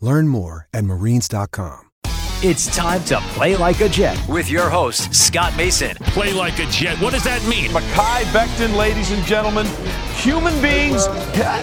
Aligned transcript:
Learn 0.00 0.28
more 0.28 0.66
at 0.72 0.84
marines.com. 0.84 1.80
It's 2.46 2.66
time 2.76 3.02
to 3.04 3.18
play 3.32 3.56
like 3.56 3.80
a 3.80 3.88
Jet 3.88 4.20
with 4.28 4.50
your 4.50 4.68
host, 4.68 5.14
Scott 5.14 5.56
Mason. 5.56 5.96
Play 6.12 6.34
like 6.34 6.58
a 6.58 6.66
Jet. 6.66 7.00
What 7.00 7.14
does 7.14 7.24
that 7.24 7.42
mean? 7.48 7.70
Mekhi 7.70 8.24
Becton, 8.34 8.76
ladies 8.76 9.12
and 9.12 9.24
gentlemen. 9.24 9.64
Human 10.16 10.52
beings 10.60 11.06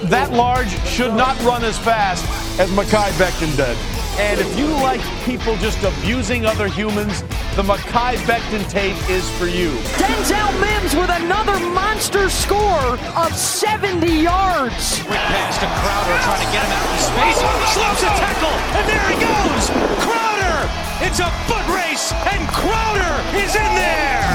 that 0.09 0.31
large 0.31 0.71
should 0.87 1.13
not 1.13 1.39
run 1.43 1.63
as 1.63 1.77
fast 1.77 2.25
as 2.59 2.67
Mekhi 2.71 3.11
Becton 3.19 3.55
did. 3.55 3.77
And 4.19 4.41
if 4.41 4.57
you 4.57 4.65
like 4.65 5.01
people 5.23 5.55
just 5.57 5.83
abusing 5.83 6.45
other 6.45 6.67
humans, 6.67 7.21
the 7.55 7.61
Mekhi 7.61 8.15
Becton 8.25 8.67
tape 8.67 8.97
is 9.07 9.29
for 9.37 9.45
you. 9.45 9.69
Denzel 10.01 10.59
Mims 10.59 10.95
with 10.95 11.11
another 11.11 11.59
monster 12.01 12.33
score 12.33 12.97
of 13.13 13.29
70 13.37 14.09
yards. 14.09 15.05
Quick 15.05 15.21
pass 15.21 15.53
to 15.61 15.69
Crowder 15.69 16.17
trying 16.25 16.41
to 16.41 16.49
get 16.49 16.65
him 16.65 16.73
out 16.73 16.89
in 16.89 16.97
space. 16.97 17.37
Slips 17.77 18.01
a 18.01 18.11
tackle, 18.17 18.57
and 18.73 18.85
there 18.89 19.05
he 19.13 19.17
goes. 19.21 19.69
Crowder! 20.01 20.65
It's 21.05 21.21
a 21.21 21.29
foot 21.45 21.61
race, 21.69 22.09
and 22.25 22.41
Crowder 22.49 23.13
is 23.37 23.53
in 23.53 23.71
there. 23.77 24.25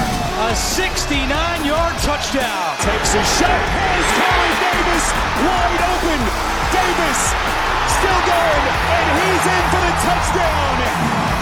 A 0.46 0.54
69-yard 0.54 1.94
touchdown. 2.06 2.78
Takes 2.86 3.18
a 3.18 3.24
shot. 3.34 3.50
Has 3.50 4.06
Corey 4.14 4.54
Davis 4.62 5.06
wide 5.42 5.82
open. 5.90 6.22
Davis 6.70 7.20
still 7.98 8.22
going, 8.30 8.64
and 8.94 9.06
he's 9.26 9.42
in 9.42 9.64
for 9.74 9.82
the 9.82 9.94
touchdown. 10.06 10.74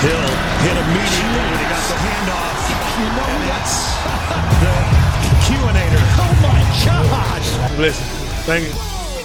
Hill 0.00 0.32
hit 0.64 0.76
immediately 0.88 1.44
when 1.52 1.60
he 1.60 1.68
got 1.68 1.84
the 1.84 1.98
handoff. 2.00 2.64
You 2.96 3.08
know 3.12 3.28
and 3.28 3.44
that's 3.44 3.92
the 4.64 5.03
Q-inator. 5.46 6.00
Oh 6.16 6.34
my 6.42 6.60
gosh! 6.84 7.78
Listen, 7.78 8.04
thank 8.44 8.64
you. 8.64 8.72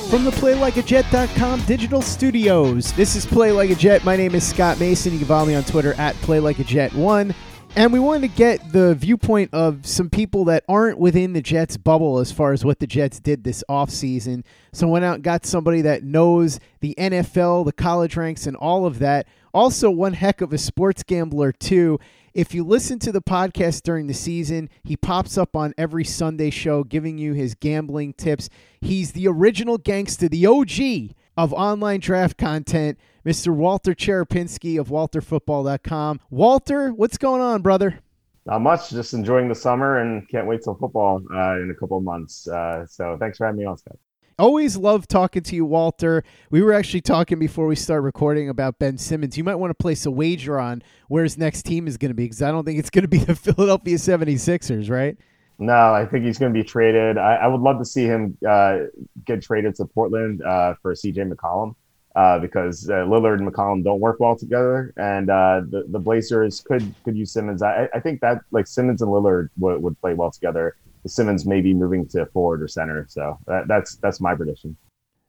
From 0.09 0.23
the 0.25 0.31
PlayLikeAJet.com 0.31 1.61
digital 1.65 2.01
studios, 2.01 2.91
this 2.93 3.15
is 3.15 3.25
Play 3.25 3.51
Like 3.51 3.69
a 3.69 3.75
Jet. 3.75 4.03
My 4.03 4.17
name 4.17 4.33
is 4.33 4.45
Scott 4.47 4.79
Mason. 4.79 5.13
You 5.13 5.19
can 5.19 5.27
follow 5.27 5.45
me 5.45 5.55
on 5.55 5.63
Twitter 5.63 5.93
at 5.93 6.15
PlayLikeAJet1. 6.15 7.35
And 7.75 7.93
we 7.93 7.99
wanted 7.99 8.29
to 8.29 8.35
get 8.35 8.71
the 8.71 8.95
viewpoint 8.95 9.53
of 9.53 9.85
some 9.85 10.09
people 10.09 10.45
that 10.45 10.63
aren't 10.67 10.97
within 10.97 11.33
the 11.33 11.41
Jets 11.41 11.77
bubble 11.77 12.17
as 12.17 12.31
far 12.31 12.51
as 12.51 12.65
what 12.65 12.79
the 12.79 12.87
Jets 12.87 13.19
did 13.19 13.43
this 13.43 13.63
offseason. 13.69 14.43
So 14.73 14.87
went 14.87 15.05
out 15.05 15.15
and 15.15 15.23
got 15.23 15.45
somebody 15.45 15.81
that 15.83 16.03
knows 16.03 16.59
the 16.79 16.95
NFL, 16.97 17.65
the 17.65 17.71
college 17.71 18.17
ranks, 18.17 18.47
and 18.47 18.57
all 18.57 18.87
of 18.87 18.97
that. 18.99 19.27
Also, 19.53 19.91
one 19.91 20.13
heck 20.13 20.41
of 20.41 20.51
a 20.51 20.57
sports 20.57 21.03
gambler, 21.03 21.51
too. 21.51 21.99
If 22.39 22.53
you 22.53 22.63
listen 22.63 22.99
to 22.99 23.11
the 23.11 23.21
podcast 23.21 23.83
during 23.83 24.07
the 24.07 24.13
season, 24.13 24.69
he 24.85 24.95
pops 24.95 25.37
up 25.37 25.57
on 25.57 25.73
every 25.77 26.05
Sunday 26.05 26.51
show 26.51 26.85
giving 26.85 27.17
you 27.17 27.33
his 27.33 27.53
gambling 27.53 28.13
tips. 28.13 28.49
He's 28.79 29.11
the 29.11 29.27
original 29.27 29.77
gangster, 29.77 30.29
the 30.29 30.45
OG 30.45 31.17
of 31.35 31.51
online 31.51 31.99
draft 31.99 32.37
content, 32.37 32.97
Mr. 33.25 33.53
Walter 33.53 33.93
Cherepinsky 33.93 34.79
of 34.79 34.87
WalterFootball.com. 34.87 36.21
Walter, 36.29 36.93
what's 36.93 37.17
going 37.17 37.41
on, 37.41 37.61
brother? 37.61 37.99
Not 38.45 38.61
much. 38.61 38.89
Just 38.89 39.13
enjoying 39.13 39.49
the 39.49 39.53
summer 39.53 39.97
and 39.97 40.25
can't 40.29 40.47
wait 40.47 40.61
till 40.63 40.75
football 40.75 41.21
uh, 41.35 41.57
in 41.57 41.69
a 41.75 41.77
couple 41.77 41.97
of 41.97 42.05
months. 42.05 42.47
Uh, 42.47 42.85
so 42.85 43.17
thanks 43.19 43.37
for 43.37 43.47
having 43.47 43.59
me 43.59 43.65
on, 43.65 43.77
Scott. 43.77 43.97
Always 44.39 44.77
love 44.77 45.05
talking 45.05 45.43
to 45.43 45.55
you, 45.55 45.65
Walter. 45.65 46.23
We 46.49 46.61
were 46.61 46.71
actually 46.71 47.01
talking 47.01 47.39
before 47.39 47.67
we 47.67 47.75
start 47.75 48.03
recording 48.03 48.47
about 48.47 48.79
Ben 48.79 48.97
Simmons. 48.97 49.37
You 49.37 49.43
might 49.43 49.55
want 49.55 49.71
to 49.71 49.75
place 49.75 50.05
a 50.05 50.11
wager 50.11 50.57
on 50.57 50.81
where 51.09 51.23
his 51.23 51.37
next 51.37 51.63
team 51.63 51.87
is 51.87 51.97
going 51.97 52.11
to 52.11 52.15
be 52.15 52.23
because 52.23 52.41
I 52.41 52.49
don't 52.49 52.63
think 52.63 52.79
it's 52.79 52.89
going 52.89 53.01
to 53.01 53.09
be 53.09 53.17
the 53.25 53.35
Philadelphia 53.35 53.97
76ers, 53.97 54.89
right? 54.89 55.17
No, 55.57 55.93
I 55.93 56.05
think 56.05 56.23
he's 56.23 56.37
going 56.37 56.53
to 56.53 56.57
be 56.57 56.63
traded. 56.63 57.17
I, 57.17 57.35
I 57.35 57.47
would 57.47 57.59
love 57.59 57.79
to 57.79 57.85
see 57.85 58.05
him 58.05 58.37
uh, 58.47 58.83
get 59.25 59.41
traded 59.41 59.75
to 59.75 59.85
Portland 59.85 60.41
uh, 60.41 60.75
for 60.81 60.93
CJ 60.93 61.29
McCollum 61.29 61.75
uh, 62.15 62.39
because 62.39 62.89
uh, 62.89 63.03
Lillard 63.03 63.39
and 63.39 63.51
McCollum 63.51 63.83
don't 63.83 63.99
work 63.99 64.21
well 64.21 64.37
together, 64.37 64.93
and 64.95 65.29
uh, 65.29 65.63
the 65.69 65.83
the 65.89 65.99
Blazers 65.99 66.61
could 66.61 66.95
could 67.03 67.17
use 67.17 67.33
Simmons. 67.33 67.61
I, 67.61 67.89
I 67.93 67.99
think 67.99 68.21
that 68.21 68.39
like 68.51 68.67
Simmons 68.67 69.01
and 69.01 69.11
Lillard 69.11 69.49
would, 69.57 69.81
would 69.81 69.99
play 69.99 70.13
well 70.13 70.31
together. 70.31 70.77
Simmons 71.07 71.45
may 71.45 71.61
be 71.61 71.73
moving 71.73 72.07
to 72.09 72.25
forward 72.27 72.61
or 72.61 72.67
center. 72.67 73.05
So 73.09 73.37
that, 73.47 73.67
that's 73.67 73.95
that's 73.97 74.19
my 74.19 74.35
prediction. 74.35 74.77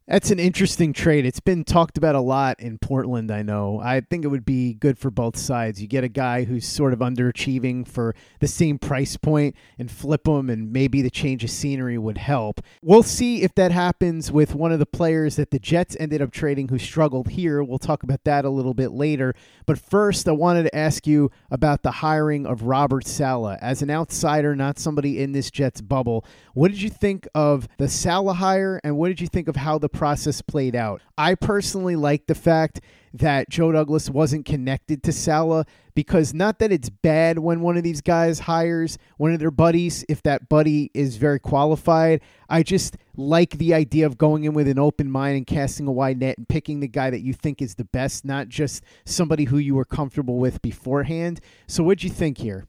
That's 0.09 0.33
an 0.33 0.41
interesting 0.41 0.93
trade. 0.93 1.25
It's 1.25 1.39
been 1.39 1.63
talked 1.63 1.97
about 1.97 2.17
a 2.17 2.21
lot 2.21 2.59
in 2.59 2.79
Portland, 2.79 3.31
I 3.31 3.43
know. 3.43 3.81
I 3.81 4.01
think 4.01 4.25
it 4.25 4.29
would 4.29 4.45
be 4.45 4.75
good 4.75 4.99
for 4.99 5.09
both 5.09 5.37
sides. 5.37 5.81
You 5.81 5.87
get 5.87 6.03
a 6.03 6.09
guy 6.09 6.43
who's 6.43 6.67
sort 6.67 6.93
of 6.93 6.99
underachieving 6.99 7.87
for 7.87 8.17
the 8.41 8.49
same 8.49 8.77
price 8.77 9.17
point 9.17 9.55
and 9.79 9.89
flip 9.89 10.27
him, 10.27 10.51
and 10.51 10.73
maybe 10.73 11.01
the 11.01 11.11
change 11.11 11.45
of 11.45 11.51
scenery 11.51 11.97
would 11.97 12.19
help. 12.19 12.61
We'll 12.83 13.05
see 13.05 13.43
if 13.43 13.55
that 13.55 13.71
happens 13.71 14.33
with 14.33 14.57
one 14.57 14.73
of 14.73 14.81
the 14.81 14.87
players 14.87 15.37
that 15.37 15.53
the 15.53 15.61
Jets 15.61 15.97
ended 16.01 16.21
up 16.21 16.33
trading 16.33 16.71
who 16.71 16.79
struggled 16.79 17.29
here. 17.29 17.63
We'll 17.63 17.79
talk 17.79 18.03
about 18.03 18.25
that 18.25 18.45
a 18.45 18.51
little 18.51 18.75
bit 18.75 18.91
later. 18.91 19.33
But 19.65 19.79
first, 19.79 20.27
I 20.27 20.33
wanted 20.33 20.65
to 20.65 20.75
ask 20.75 21.07
you 21.07 21.31
about 21.53 21.85
the 21.85 21.93
hiring 21.93 22.47
of 22.47 22.63
Robert 22.63 23.07
Saleh. 23.07 23.59
As 23.61 23.81
an 23.81 23.91
outsider, 23.91 24.57
not 24.57 24.81
somebody 24.81 25.23
in 25.23 25.31
this 25.31 25.53
Jets 25.53 25.81
bubble, 25.81 26.25
what 26.55 26.73
did 26.73 26.83
you 26.83 26.91
think 26.91 27.29
of 27.33 27.69
the 27.79 27.89
Sala 27.89 28.33
hire, 28.33 28.81
and 28.83 28.97
what 28.97 29.07
did 29.07 29.21
you 29.21 29.29
think 29.29 29.47
of 29.47 29.55
how 29.55 29.79
the 29.79 29.89
process 30.01 30.41
played 30.41 30.75
out. 30.75 31.03
I 31.19 31.35
personally 31.35 31.95
like 31.95 32.27
the 32.27 32.35
fact 32.35 32.81
that 33.13 33.51
Joe 33.51 33.71
Douglas 33.71 34.09
wasn't 34.09 34.47
connected 34.47 35.03
to 35.03 35.13
Saleh 35.13 35.67
because 35.95 36.33
not 36.33 36.59
that 36.61 36.73
it's 36.73 36.89
bad 36.89 37.39
when 37.39 37.61
one 37.61 37.77
of 37.77 37.83
these 37.83 38.01
guys 38.01 38.39
hires 38.39 38.97
one 39.19 39.35
of 39.35 39.41
their 39.41 39.51
buddies 39.51 40.03
if 40.09 40.23
that 40.23 40.49
buddy 40.49 40.91
is 40.95 41.19
very 41.19 41.39
qualified. 41.39 42.23
I 42.49 42.63
just 42.63 42.97
like 43.15 43.59
the 43.59 43.75
idea 43.75 44.07
of 44.07 44.17
going 44.17 44.45
in 44.45 44.55
with 44.55 44.69
an 44.69 44.79
open 44.79 45.11
mind 45.11 45.37
and 45.37 45.47
casting 45.47 45.87
a 45.87 45.93
wide 45.93 46.19
net 46.19 46.39
and 46.39 46.49
picking 46.49 46.81
the 46.81 46.89
guy 46.89 47.11
that 47.11 47.21
you 47.21 47.35
think 47.35 47.61
is 47.61 47.75
the 47.75 47.85
best, 47.85 48.25
not 48.25 48.49
just 48.49 48.83
somebody 49.05 49.45
who 49.45 49.59
you 49.59 49.75
were 49.75 49.85
comfortable 49.85 50.39
with 50.39 50.63
beforehand. 50.63 51.41
So 51.67 51.85
what'd 51.85 52.03
you 52.03 52.09
think 52.09 52.39
here? 52.39 52.65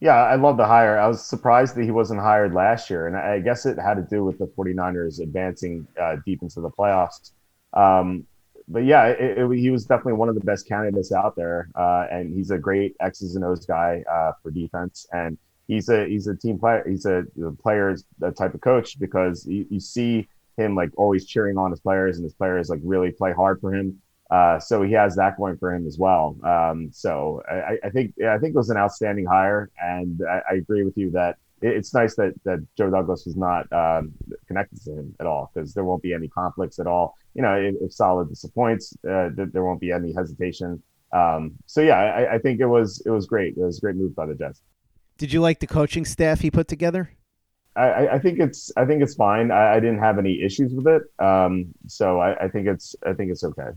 Yeah, 0.00 0.16
I 0.16 0.34
love 0.36 0.58
the 0.58 0.66
hire. 0.66 0.98
I 0.98 1.08
was 1.08 1.24
surprised 1.24 1.74
that 1.76 1.84
he 1.84 1.90
wasn't 1.90 2.20
hired 2.20 2.52
last 2.52 2.90
year. 2.90 3.06
And 3.06 3.16
I 3.16 3.40
guess 3.40 3.64
it 3.64 3.78
had 3.78 3.94
to 3.94 4.02
do 4.02 4.24
with 4.24 4.38
the 4.38 4.46
49ers 4.46 5.20
advancing 5.20 5.86
uh, 6.00 6.16
deep 6.26 6.42
into 6.42 6.60
the 6.60 6.70
playoffs. 6.70 7.32
Um, 7.72 8.26
but 8.68 8.84
yeah, 8.84 9.06
it, 9.06 9.38
it, 9.38 9.58
he 9.58 9.70
was 9.70 9.86
definitely 9.86 10.14
one 10.14 10.28
of 10.28 10.34
the 10.34 10.42
best 10.42 10.68
candidates 10.68 11.12
out 11.12 11.34
there. 11.34 11.70
Uh, 11.74 12.06
and 12.10 12.34
he's 12.34 12.50
a 12.50 12.58
great 12.58 12.94
X's 13.00 13.36
and 13.36 13.44
O's 13.44 13.64
guy 13.64 14.04
uh, 14.10 14.32
for 14.42 14.50
defense. 14.50 15.06
And 15.12 15.38
he's 15.66 15.88
a 15.88 16.06
he's 16.06 16.26
a 16.26 16.36
team 16.36 16.58
player. 16.58 16.84
He's 16.86 17.06
a, 17.06 17.24
a 17.42 17.52
player's 17.52 18.04
type 18.36 18.54
of 18.54 18.60
coach 18.60 18.98
because 18.98 19.46
you, 19.46 19.66
you 19.70 19.80
see 19.80 20.28
him 20.58 20.74
like 20.74 20.90
always 20.96 21.26
cheering 21.26 21.56
on 21.56 21.70
his 21.70 21.80
players 21.80 22.16
and 22.16 22.24
his 22.24 22.34
players 22.34 22.68
like 22.68 22.80
really 22.82 23.12
play 23.12 23.32
hard 23.32 23.60
for 23.60 23.74
him. 23.74 24.00
Uh, 24.30 24.58
so 24.58 24.82
he 24.82 24.92
has 24.92 25.14
that 25.16 25.36
going 25.36 25.56
for 25.56 25.74
him 25.74 25.86
as 25.86 25.98
well. 25.98 26.36
Um, 26.42 26.90
so 26.92 27.42
I, 27.48 27.78
I 27.84 27.90
think 27.90 28.14
yeah, 28.16 28.34
I 28.34 28.38
think 28.38 28.54
it 28.54 28.58
was 28.58 28.70
an 28.70 28.76
outstanding 28.76 29.24
hire, 29.24 29.70
and 29.80 30.20
I, 30.28 30.40
I 30.50 30.54
agree 30.54 30.82
with 30.82 30.96
you 30.96 31.10
that 31.12 31.36
it's 31.62 31.94
nice 31.94 32.16
that 32.16 32.34
that 32.44 32.58
Joe 32.76 32.90
Douglas 32.90 33.24
was 33.24 33.36
not 33.36 33.72
um, 33.72 34.12
connected 34.46 34.82
to 34.84 34.92
him 34.92 35.14
at 35.20 35.26
all 35.26 35.50
because 35.54 35.74
there 35.74 35.84
won't 35.84 36.02
be 36.02 36.12
any 36.12 36.28
conflicts 36.28 36.78
at 36.78 36.86
all. 36.86 37.16
You 37.34 37.42
know, 37.42 37.54
if, 37.54 37.74
if 37.80 37.92
Saleh 37.92 38.28
disappoints, 38.28 38.94
uh, 39.08 39.30
there 39.36 39.64
won't 39.64 39.80
be 39.80 39.92
any 39.92 40.12
hesitation. 40.12 40.82
Um, 41.12 41.52
so 41.66 41.80
yeah, 41.80 41.98
I, 41.98 42.34
I, 42.34 42.38
think 42.38 42.60
it 42.60 42.66
was 42.66 43.02
it 43.06 43.10
was 43.10 43.26
great. 43.26 43.56
It 43.56 43.62
was 43.62 43.78
a 43.78 43.80
great 43.80 43.96
move 43.96 44.14
by 44.14 44.26
the 44.26 44.34
Jets. 44.34 44.60
Did 45.18 45.32
you 45.32 45.40
like 45.40 45.60
the 45.60 45.66
coaching 45.66 46.04
staff 46.04 46.40
he 46.40 46.50
put 46.50 46.68
together? 46.68 47.10
I, 47.76 48.08
I 48.08 48.18
think 48.18 48.40
it's 48.40 48.72
I 48.76 48.86
think 48.86 49.02
it's 49.02 49.14
fine. 49.14 49.50
I, 49.50 49.74
I, 49.74 49.80
didn't 49.80 49.98
have 49.98 50.18
any 50.18 50.42
issues 50.42 50.72
with 50.72 50.86
it, 50.86 51.02
um, 51.22 51.66
so 51.86 52.20
I, 52.20 52.48
think 52.48 52.66
it's 52.66 52.96
I 53.06 53.12
think 53.12 53.30
it's 53.30 53.44
okay. 53.44 53.68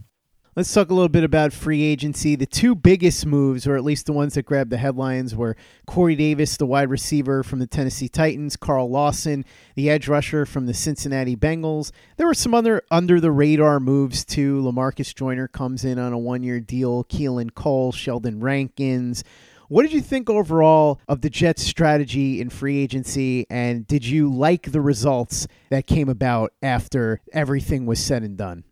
Let's 0.55 0.73
talk 0.73 0.89
a 0.89 0.95
little 0.95 1.09
bit 1.09 1.23
about 1.23 1.53
free 1.53 1.83
agency. 1.83 2.35
The 2.35 2.47
two 2.47 2.73
biggest 2.73 3.23
moves, 3.23 3.67
or 3.67 3.75
at 3.75 3.83
least 3.83 4.07
the 4.07 4.13
ones 4.13 4.33
that 4.33 4.47
grabbed 4.47 4.71
the 4.71 4.77
headlines, 4.77 5.35
were 5.35 5.55
Corey 5.85 6.15
Davis, 6.15 6.57
the 6.57 6.65
wide 6.65 6.89
receiver 6.89 7.43
from 7.43 7.59
the 7.59 7.67
Tennessee 7.67 8.09
Titans, 8.09 8.55
Carl 8.55 8.89
Lawson, 8.89 9.45
the 9.75 9.91
edge 9.91 10.07
rusher 10.07 10.47
from 10.47 10.65
the 10.65 10.73
Cincinnati 10.73 11.35
Bengals. 11.35 11.91
There 12.17 12.25
were 12.25 12.33
some 12.33 12.55
other 12.55 12.81
under 12.89 13.21
the 13.21 13.31
radar 13.31 13.79
moves 13.79 14.25
too. 14.25 14.59
Lamarcus 14.63 15.13
Joyner 15.13 15.47
comes 15.47 15.85
in 15.85 15.99
on 15.99 16.13
a 16.13 16.17
one 16.17 16.41
year 16.41 16.59
deal, 16.59 17.03
Keelan 17.03 17.53
Cole, 17.53 17.91
Sheldon 17.91 18.39
Rankins. 18.39 19.23
What 19.67 19.83
did 19.83 19.93
you 19.93 20.01
think 20.01 20.31
overall 20.31 20.99
of 21.07 21.21
the 21.21 21.29
Jets' 21.29 21.61
strategy 21.61 22.41
in 22.41 22.49
free 22.49 22.79
agency, 22.79 23.45
and 23.51 23.85
did 23.85 24.03
you 24.03 24.33
like 24.33 24.71
the 24.71 24.81
results 24.81 25.47
that 25.69 25.85
came 25.85 26.09
about 26.09 26.53
after 26.63 27.21
everything 27.31 27.85
was 27.85 28.03
said 28.03 28.23
and 28.23 28.35
done? 28.35 28.63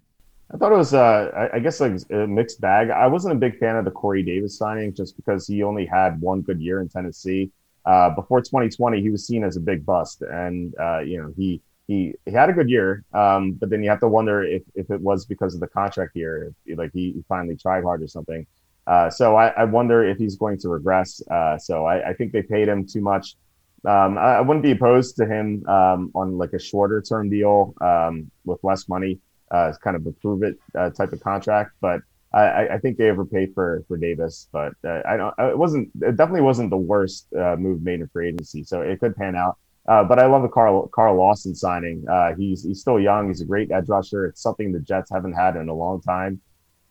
I 0.53 0.57
thought 0.57 0.71
it 0.71 0.77
was, 0.77 0.93
uh, 0.93 1.49
I 1.53 1.59
guess, 1.59 1.81
like 1.81 1.99
a 2.09 2.25
mixed 2.25 2.61
bag. 2.61 2.89
I 2.89 3.05
wasn't 3.07 3.33
a 3.33 3.37
big 3.37 3.59
fan 3.59 3.75
of 3.75 3.83
the 3.83 3.91
Corey 3.91 4.23
Davis 4.23 4.57
signing 4.57 4.93
just 4.93 5.17
because 5.17 5.45
he 5.45 5.61
only 5.61 5.85
had 5.85 6.21
one 6.21 6.41
good 6.41 6.61
year 6.61 6.79
in 6.79 6.87
Tennessee. 6.87 7.51
Uh, 7.85 8.11
before 8.11 8.39
2020, 8.39 9.01
he 9.01 9.09
was 9.09 9.27
seen 9.27 9.43
as 9.43 9.57
a 9.57 9.59
big 9.59 9.85
bust, 9.85 10.21
and 10.21 10.73
uh, 10.79 10.99
you 10.99 11.21
know 11.21 11.33
he 11.35 11.61
he 11.87 12.13
he 12.25 12.31
had 12.31 12.49
a 12.49 12.53
good 12.53 12.69
year, 12.69 13.03
um, 13.13 13.53
but 13.53 13.69
then 13.69 13.83
you 13.83 13.89
have 13.89 13.99
to 13.99 14.07
wonder 14.07 14.43
if 14.43 14.63
if 14.75 14.89
it 14.89 15.01
was 15.01 15.25
because 15.25 15.53
of 15.53 15.59
the 15.59 15.67
contract 15.67 16.15
year, 16.15 16.53
if, 16.65 16.77
like 16.77 16.91
he, 16.93 17.11
he 17.11 17.23
finally 17.27 17.55
tried 17.55 17.83
hard 17.83 18.01
or 18.01 18.07
something. 18.07 18.45
Uh, 18.85 19.09
so 19.09 19.35
I, 19.35 19.47
I, 19.49 19.65
wonder 19.65 20.05
if 20.05 20.17
he's 20.17 20.37
going 20.37 20.57
to 20.59 20.69
regress. 20.69 21.21
Uh, 21.29 21.57
so 21.57 21.85
I, 21.85 22.11
I, 22.11 22.13
think 22.13 22.31
they 22.31 22.41
paid 22.41 22.69
him 22.69 22.87
too 22.87 23.01
much. 23.01 23.35
Um, 23.83 24.17
I, 24.17 24.35
I, 24.35 24.41
wouldn't 24.41 24.63
be 24.63 24.71
opposed 24.71 25.17
to 25.17 25.25
him 25.25 25.67
um, 25.67 26.09
on 26.15 26.37
like 26.37 26.53
a 26.53 26.59
shorter 26.59 27.01
term 27.01 27.29
deal 27.29 27.73
um, 27.81 28.31
with 28.45 28.63
less 28.63 28.87
money 28.87 29.19
uh, 29.51 29.73
kind 29.83 29.95
of 29.95 30.05
a 30.05 30.11
prove 30.11 30.43
it 30.43 30.57
uh, 30.75 30.89
type 30.89 31.13
of 31.13 31.21
contract. 31.21 31.71
But 31.81 32.01
I, 32.33 32.67
I, 32.67 32.77
think 32.79 32.97
they 32.97 33.09
overpaid 33.09 33.53
for 33.53 33.83
for 33.87 33.97
Davis. 33.97 34.49
But 34.51 34.73
uh, 34.83 35.01
I 35.05 35.17
don't. 35.17 35.33
It 35.39 35.57
wasn't. 35.57 35.89
It 36.01 36.17
definitely 36.17 36.41
wasn't 36.41 36.69
the 36.69 36.77
worst 36.77 37.27
uh, 37.33 37.55
move 37.55 37.81
made 37.81 38.01
in 38.01 38.07
free 38.09 38.29
agency. 38.29 38.63
So 38.63 38.81
it 38.81 38.99
could 38.99 39.15
pan 39.15 39.35
out. 39.35 39.57
Uh, 39.87 40.03
but 40.03 40.19
I 40.19 40.25
love 40.25 40.41
the 40.41 40.49
Carl 40.49 40.87
Carl 40.89 41.15
Lawson 41.15 41.55
signing. 41.55 42.05
Uh, 42.09 42.35
he's 42.35 42.63
he's 42.63 42.81
still 42.81 42.99
young. 42.99 43.27
He's 43.27 43.41
a 43.41 43.45
great 43.45 43.71
edge 43.71 43.87
rusher. 43.87 44.25
It's 44.25 44.41
something 44.41 44.71
the 44.71 44.81
Jets 44.81 45.09
haven't 45.11 45.33
had 45.33 45.55
in 45.55 45.69
a 45.69 45.73
long 45.73 46.01
time. 46.01 46.41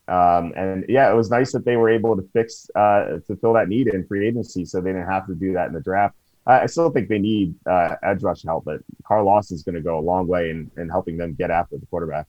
Um, 0.09 0.53
and 0.57 0.85
yeah, 0.89 1.11
it 1.11 1.15
was 1.15 1.31
nice 1.31 1.53
that 1.53 1.65
they 1.65 1.77
were 1.77 1.91
able 1.91 2.17
to 2.17 2.23
fix 2.33 2.67
to 2.75 3.21
fill 3.41 3.53
that 3.55 3.69
need 3.69 3.89
in 3.89 4.07
free 4.07 4.27
agency, 4.27 4.65
so 4.65 4.81
they 4.81 4.91
didn't 4.91 5.09
have 5.09 5.27
to 5.27 5.35
do 5.35 5.53
that 5.53 5.67
in 5.67 5.75
the 5.75 5.81
draft. 5.81 6.17
I 6.49 6.67
still 6.67 6.91
think 6.91 7.09
they 7.09 7.19
need 7.19 7.57
edge 7.67 8.23
rush 8.23 8.45
help, 8.45 8.65
but 8.65 8.81
Carl 9.05 9.27
Lawson 9.27 9.57
is 9.57 9.65
going 9.65 9.75
to 9.75 9.81
go 9.81 9.99
a 9.99 10.01
long 10.01 10.29
way 10.29 10.51
in, 10.51 10.71
in 10.77 10.89
helping 10.89 11.17
them 11.17 11.35
get 11.35 11.51
after 11.51 11.77
the 11.77 11.87
quarterback. 11.87 12.29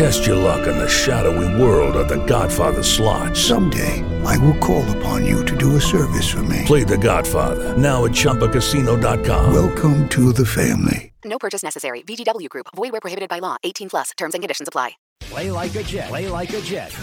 Test 0.00 0.24
your 0.24 0.36
luck 0.36 0.66
in 0.66 0.78
the 0.78 0.88
shadowy 0.88 1.60
world 1.60 1.94
of 1.94 2.08
The 2.08 2.24
Godfather 2.24 2.82
slot. 2.82 3.36
Someday, 3.36 4.02
I 4.24 4.38
will 4.38 4.56
call 4.56 4.82
upon 4.96 5.26
you 5.26 5.44
to 5.44 5.54
do 5.54 5.76
a 5.76 5.80
service 5.80 6.26
for 6.26 6.42
me. 6.44 6.62
Play 6.64 6.84
The 6.84 6.96
Godfather, 6.96 7.76
now 7.76 8.06
at 8.06 8.12
ChumbaCasino.com. 8.12 9.52
Welcome 9.52 10.08
to 10.08 10.32
the 10.32 10.46
family. 10.46 11.12
No 11.22 11.38
purchase 11.38 11.62
necessary. 11.62 12.00
VGW 12.00 12.48
Group. 12.48 12.68
Void 12.74 12.92
where 12.92 13.00
prohibited 13.02 13.28
by 13.28 13.40
law. 13.40 13.58
18 13.62 13.90
plus. 13.90 14.12
Terms 14.16 14.34
and 14.34 14.42
conditions 14.42 14.68
apply. 14.68 14.92
Play 15.20 15.50
like 15.50 15.74
a 15.74 15.82
Jet. 15.82 16.08
Play 16.08 16.30
like 16.30 16.54
a 16.54 16.62
Jet. 16.62 16.96